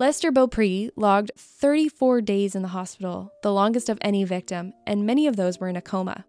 Lester 0.00 0.30
Beaupre 0.32 0.90
logged 0.96 1.32
34 1.36 2.22
days 2.22 2.54
in 2.54 2.62
the 2.62 2.68
hospital, 2.68 3.30
the 3.42 3.52
longest 3.52 3.90
of 3.90 3.98
any 4.00 4.24
victim, 4.24 4.72
and 4.86 5.04
many 5.04 5.26
of 5.26 5.36
those 5.36 5.58
were 5.58 5.68
in 5.68 5.76
a 5.76 5.82
coma. 5.82 6.24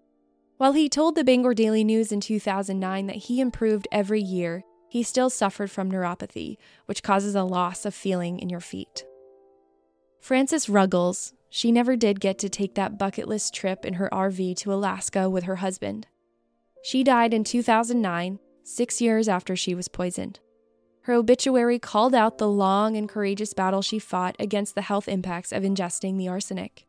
While 0.58 0.73
he 0.73 0.89
told 0.89 1.15
the 1.15 1.23
Bangor 1.23 1.53
Daily 1.53 1.86
News 1.86 2.12
in 2.12 2.19
2009 2.19 3.08
that 3.08 3.15
he 3.15 3.39
improved 3.39 3.88
every 3.89 4.21
year, 4.21 4.63
he 4.89 5.01
still 5.01 5.29
suffered 5.29 5.71
from 5.71 5.89
neuropathy, 5.89 6.58
which 6.88 7.03
causes 7.03 7.36
a 7.36 7.43
loss 7.43 7.86
of 7.86 7.93
feeling 7.93 8.39
in 8.39 8.49
your 8.49 8.60
feet. 8.60 9.05
Frances 10.19 10.67
Ruggles, 10.67 11.32
she 11.49 11.71
never 11.71 11.95
did 11.95 12.19
get 12.19 12.38
to 12.39 12.49
take 12.49 12.75
that 12.75 12.97
bucket 12.97 13.29
list 13.29 13.53
trip 13.53 13.86
in 13.86 13.93
her 13.93 14.10
RV 14.12 14.58
to 14.58 14.73
Alaska 14.73 15.29
with 15.29 15.45
her 15.45 15.58
husband. 15.58 16.08
She 16.81 17.03
died 17.03 17.33
in 17.33 17.43
2009, 17.43 18.39
six 18.63 19.01
years 19.01 19.27
after 19.27 19.55
she 19.55 19.75
was 19.75 19.87
poisoned. 19.87 20.39
Her 21.01 21.13
obituary 21.13 21.79
called 21.79 22.13
out 22.13 22.37
the 22.37 22.47
long 22.47 22.95
and 22.95 23.09
courageous 23.09 23.53
battle 23.53 23.81
she 23.81 23.99
fought 23.99 24.35
against 24.39 24.75
the 24.75 24.81
health 24.81 25.07
impacts 25.07 25.51
of 25.51 25.63
ingesting 25.63 26.17
the 26.17 26.27
arsenic. 26.27 26.85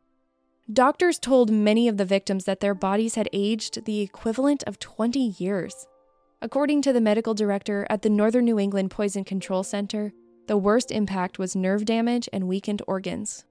Doctors 0.71 1.19
told 1.19 1.51
many 1.51 1.87
of 1.87 1.97
the 1.97 2.05
victims 2.05 2.45
that 2.45 2.59
their 2.59 2.75
bodies 2.75 3.15
had 3.15 3.27
aged 3.33 3.85
the 3.85 4.01
equivalent 4.01 4.63
of 4.67 4.79
20 4.79 5.19
years. 5.37 5.87
According 6.41 6.81
to 6.83 6.93
the 6.93 7.01
medical 7.01 7.33
director 7.33 7.85
at 7.89 8.03
the 8.03 8.09
Northern 8.09 8.45
New 8.45 8.59
England 8.59 8.91
Poison 8.91 9.23
Control 9.23 9.63
Center, 9.63 10.13
the 10.47 10.57
worst 10.57 10.91
impact 10.91 11.39
was 11.39 11.55
nerve 11.55 11.85
damage 11.85 12.29
and 12.31 12.47
weakened 12.47 12.81
organs. 12.87 13.45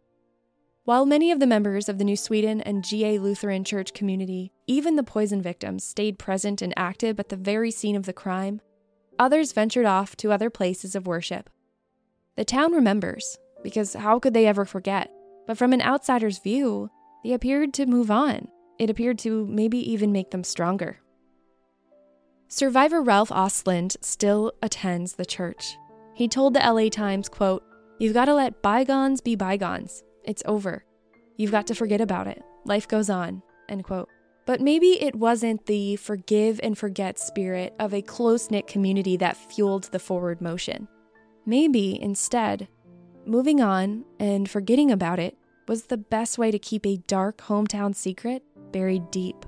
While 0.84 1.04
many 1.04 1.30
of 1.30 1.40
the 1.40 1.46
members 1.46 1.90
of 1.90 1.98
the 1.98 2.04
New 2.04 2.16
Sweden 2.16 2.62
and 2.62 2.82
GA 2.82 3.18
Lutheran 3.18 3.64
Church 3.64 3.92
community, 3.92 4.50
even 4.66 4.96
the 4.96 5.02
poison 5.02 5.42
victims, 5.42 5.84
stayed 5.84 6.18
present 6.18 6.62
and 6.62 6.72
active 6.74 7.20
at 7.20 7.28
the 7.28 7.36
very 7.36 7.70
scene 7.70 7.96
of 7.96 8.06
the 8.06 8.14
crime, 8.14 8.62
others 9.18 9.52
ventured 9.52 9.84
off 9.84 10.16
to 10.16 10.32
other 10.32 10.48
places 10.48 10.94
of 10.94 11.06
worship. 11.06 11.50
The 12.36 12.46
town 12.46 12.72
remembers, 12.72 13.36
because 13.62 13.92
how 13.92 14.18
could 14.18 14.32
they 14.32 14.46
ever 14.46 14.64
forget? 14.64 15.12
But 15.46 15.58
from 15.58 15.74
an 15.74 15.82
outsider's 15.82 16.38
view, 16.38 16.88
they 17.22 17.34
appeared 17.34 17.74
to 17.74 17.84
move 17.84 18.10
on. 18.10 18.48
It 18.78 18.88
appeared 18.88 19.18
to 19.20 19.46
maybe 19.46 19.78
even 19.92 20.12
make 20.12 20.30
them 20.30 20.44
stronger. 20.44 21.00
Survivor 22.48 23.02
Ralph 23.02 23.28
Ostlund 23.28 23.96
still 24.00 24.52
attends 24.62 25.12
the 25.12 25.26
church. 25.26 25.76
He 26.14 26.26
told 26.26 26.54
the 26.54 26.60
LA 26.60 26.88
Times, 26.88 27.28
quote, 27.28 27.62
You've 27.98 28.14
got 28.14 28.24
to 28.24 28.34
let 28.34 28.62
bygones 28.62 29.20
be 29.20 29.36
bygones. 29.36 30.02
It's 30.30 30.44
over. 30.46 30.84
You've 31.36 31.50
got 31.50 31.66
to 31.66 31.74
forget 31.74 32.00
about 32.00 32.28
it. 32.28 32.40
Life 32.64 32.86
goes 32.86 33.10
on. 33.10 33.42
End 33.68 33.82
quote. 33.82 34.08
But 34.46 34.60
maybe 34.60 35.02
it 35.02 35.16
wasn't 35.16 35.66
the 35.66 35.96
forgive 35.96 36.60
and 36.62 36.78
forget 36.78 37.18
spirit 37.18 37.74
of 37.80 37.92
a 37.92 38.00
close 38.00 38.48
knit 38.48 38.68
community 38.68 39.16
that 39.16 39.36
fueled 39.36 39.90
the 39.90 39.98
forward 39.98 40.40
motion. 40.40 40.86
Maybe 41.46 42.00
instead, 42.00 42.68
moving 43.26 43.60
on 43.60 44.04
and 44.20 44.48
forgetting 44.48 44.92
about 44.92 45.18
it 45.18 45.36
was 45.66 45.86
the 45.86 45.96
best 45.96 46.38
way 46.38 46.52
to 46.52 46.60
keep 46.60 46.86
a 46.86 47.02
dark 47.08 47.38
hometown 47.38 47.92
secret 47.92 48.44
buried 48.70 49.10
deep. 49.10 49.44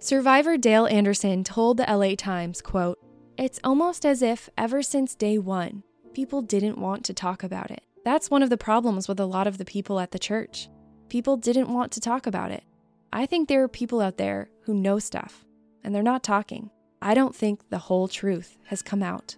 Survivor 0.00 0.58
Dale 0.58 0.86
Anderson 0.86 1.44
told 1.44 1.78
the 1.78 1.84
LA 1.84 2.14
Times, 2.14 2.60
quote, 2.60 2.98
It's 3.38 3.58
almost 3.64 4.04
as 4.04 4.20
if 4.20 4.50
ever 4.58 4.82
since 4.82 5.14
day 5.14 5.38
one, 5.38 5.82
people 6.12 6.42
didn't 6.42 6.76
want 6.76 7.06
to 7.06 7.14
talk 7.14 7.42
about 7.42 7.70
it. 7.70 7.84
That's 8.04 8.30
one 8.30 8.42
of 8.42 8.50
the 8.50 8.56
problems 8.56 9.06
with 9.06 9.20
a 9.20 9.26
lot 9.26 9.46
of 9.46 9.58
the 9.58 9.64
people 9.64 10.00
at 10.00 10.10
the 10.10 10.18
church. 10.18 10.68
People 11.08 11.36
didn't 11.36 11.72
want 11.72 11.92
to 11.92 12.00
talk 12.00 12.26
about 12.26 12.50
it. 12.50 12.64
I 13.12 13.26
think 13.26 13.48
there 13.48 13.62
are 13.62 13.68
people 13.68 14.00
out 14.00 14.16
there 14.16 14.48
who 14.62 14.74
know 14.74 14.98
stuff, 14.98 15.44
and 15.84 15.94
they're 15.94 16.02
not 16.02 16.24
talking. 16.24 16.70
I 17.00 17.14
don't 17.14 17.34
think 17.34 17.68
the 17.68 17.78
whole 17.78 18.08
truth 18.08 18.58
has 18.66 18.82
come 18.82 19.02
out. 19.02 19.36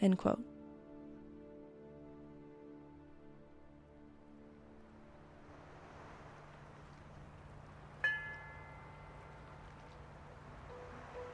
End 0.00 0.18
quote. 0.18 0.42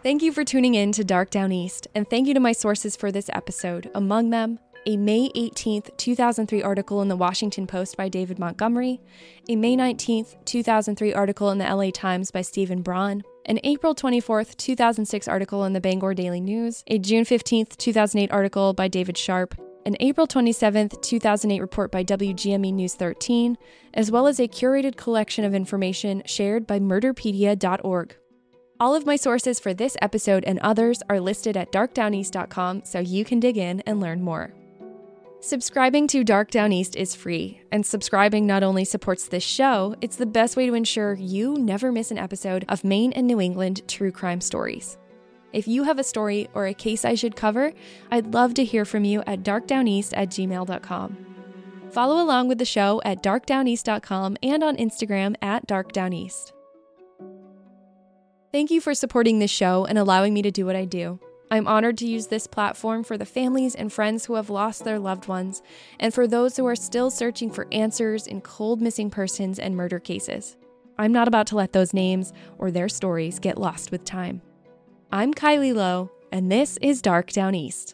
Thank 0.05 0.23
you 0.23 0.33
for 0.33 0.45
tuning 0.45 0.75
in 0.75 0.93
to 0.93 1.03
Dark 1.03 1.31
Downeast, 1.31 1.89
and 1.95 2.09
thank 2.09 2.29
you 2.29 2.35
to 2.35 2.41
my 2.41 2.53
sources 2.53 2.95
for 2.95 3.11
this 3.11 3.31
episode. 3.33 3.91
Among 3.95 4.29
them, 4.29 4.59
a 4.87 4.97
May 4.97 5.31
18th, 5.31 5.97
2003 5.97 6.63
article 6.63 7.03
in 7.03 7.09
the 7.09 7.17
Washington 7.17 7.67
Post 7.67 7.97
by 7.97 8.09
David 8.09 8.39
Montgomery, 8.39 9.01
a 9.49 9.57
May 9.57 9.77
19th, 9.77 10.45
2003 10.45 11.15
article 11.15 11.51
in 11.51 11.59
the 11.59 11.65
LA 11.65 11.91
Times 11.91 12.31
by 12.31 12.43
Stephen 12.43 12.83
Braun, 12.83 13.23
an 13.47 13.59
April 13.65 13.95
24th, 13.95 14.57
2006 14.57 15.29
article 15.29 15.65
in 15.65 15.73
the 15.73 15.81
Bangor 15.81 16.15
Daily 16.15 16.41
News, 16.41 16.85
a 16.87 16.99
June 16.99 17.25
15th, 17.25 17.77
2008 17.77 18.31
article 18.33 18.73
by 18.73 18.89
David 18.89 19.17
Sharp, 19.17 19.55
an 19.87 19.97
April 20.01 20.27
27th, 20.27 21.01
2008 21.03 21.61
report 21.61 21.93
by 21.93 22.03
WGME 22.03 22.73
News 22.73 22.95
13, 22.95 23.57
as 23.93 24.11
well 24.11 24.27
as 24.27 24.41
a 24.41 24.49
curated 24.49 24.97
collection 24.97 25.45
of 25.45 25.55
information 25.55 26.23
shared 26.27 26.67
by 26.67 26.79
murderpedia.org. 26.79 28.17
All 28.81 28.95
of 28.95 29.07
my 29.07 29.17
sources 29.17 29.61
for 29.61 29.73
this 29.73 29.97
episode 30.03 30.43
and 30.45 30.59
others 30.59 31.03
are 31.09 31.21
listed 31.21 31.57
at 31.57 31.71
darkdowneast.com 31.71 32.85
so 32.85 32.99
you 32.99 33.25
can 33.25 33.41
dig 33.41 33.57
in 33.57 33.81
and 33.83 34.01
learn 34.01 34.21
more. 34.21 34.53
Subscribing 35.45 36.07
to 36.07 36.25
Dark 36.25 36.51
Downeast 36.51 36.97
is 36.97 37.15
free, 37.15 37.61
and 37.71 37.85
subscribing 37.85 38.47
not 38.47 38.63
only 38.63 38.83
supports 38.83 39.29
this 39.29 39.43
show, 39.43 39.95
it's 40.01 40.17
the 40.17 40.25
best 40.25 40.57
way 40.57 40.65
to 40.65 40.73
ensure 40.73 41.13
you 41.13 41.59
never 41.59 41.93
miss 41.93 42.11
an 42.11 42.17
episode 42.17 42.65
of 42.67 42.83
Maine 42.83 43.13
and 43.13 43.27
New 43.27 43.43
England 43.43 43.83
true 43.87 44.11
crime 44.11 44.41
stories. 44.41 44.97
If 45.53 45.69
you 45.69 45.83
have 45.83 45.99
a 45.99 46.03
story 46.03 46.49
or 46.55 46.67
a 46.67 46.73
case 46.73 47.05
I 47.05 47.15
should 47.15 47.37
cover, 47.37 47.75
I'd 48.11 48.33
love 48.33 48.55
to 48.55 48.65
hear 48.65 48.87
from 48.87 49.05
you 49.05 49.23
at 49.27 49.43
darkdowneast 49.43 50.15
at 50.17 50.31
gmail.com. 50.31 51.27
Follow 51.91 52.25
along 52.25 52.49
with 52.49 52.57
the 52.57 52.65
show 52.65 53.03
at 53.05 53.23
darkdowneast.com 53.23 54.39
and 54.43 54.65
on 54.65 54.79
Instagram 54.79 55.37
at 55.43 55.69
darkdowneast. 55.69 56.53
Thank 58.51 58.71
you 58.71 58.81
for 58.81 58.95
supporting 58.95 59.41
this 59.41 59.51
show 59.51 59.85
and 59.85 59.99
allowing 59.99 60.33
me 60.33 60.41
to 60.41 60.51
do 60.51 60.65
what 60.65 60.75
I 60.75 60.87
do. 60.87 61.21
I'm 61.51 61.69
honored 61.69 61.99
to 61.99 62.07
use 62.07 62.29
this 62.29 62.47
platform 62.47 63.05
for 63.05 63.19
the 63.19 63.27
families 63.27 63.75
and 63.75 63.93
friends 63.93 64.25
who 64.25 64.35
have 64.35 64.51
lost 64.51 64.85
their 64.85 64.99
loved 64.99 65.29
ones, 65.29 65.63
and 66.01 66.13
for 66.13 66.27
those 66.27 66.57
who 66.57 66.67
are 66.67 66.77
still 66.77 67.11
searching 67.11 67.51
for 67.51 67.69
answers 67.71 68.27
in 68.27 68.41
cold 68.41 68.81
missing 68.81 69.11
persons 69.11 69.59
and 69.59 69.77
murder 69.77 70.01
cases. 70.01 70.57
I'm 70.99 71.13
not 71.13 71.29
about 71.29 71.47
to 71.49 71.57
let 71.57 71.73
those 71.73 71.93
names 71.93 72.33
or 72.59 72.71
their 72.71 72.89
stories 72.89 73.39
get 73.39 73.59
lost 73.59 73.91
with 73.91 74.05
time. 74.05 74.43
I'm 75.13 75.35
Kylie 75.35 75.75
Low, 75.75 76.11
and 76.33 76.51
this 76.51 76.79
is 76.81 77.03
Dark 77.03 77.31
Downeast. 77.31 77.94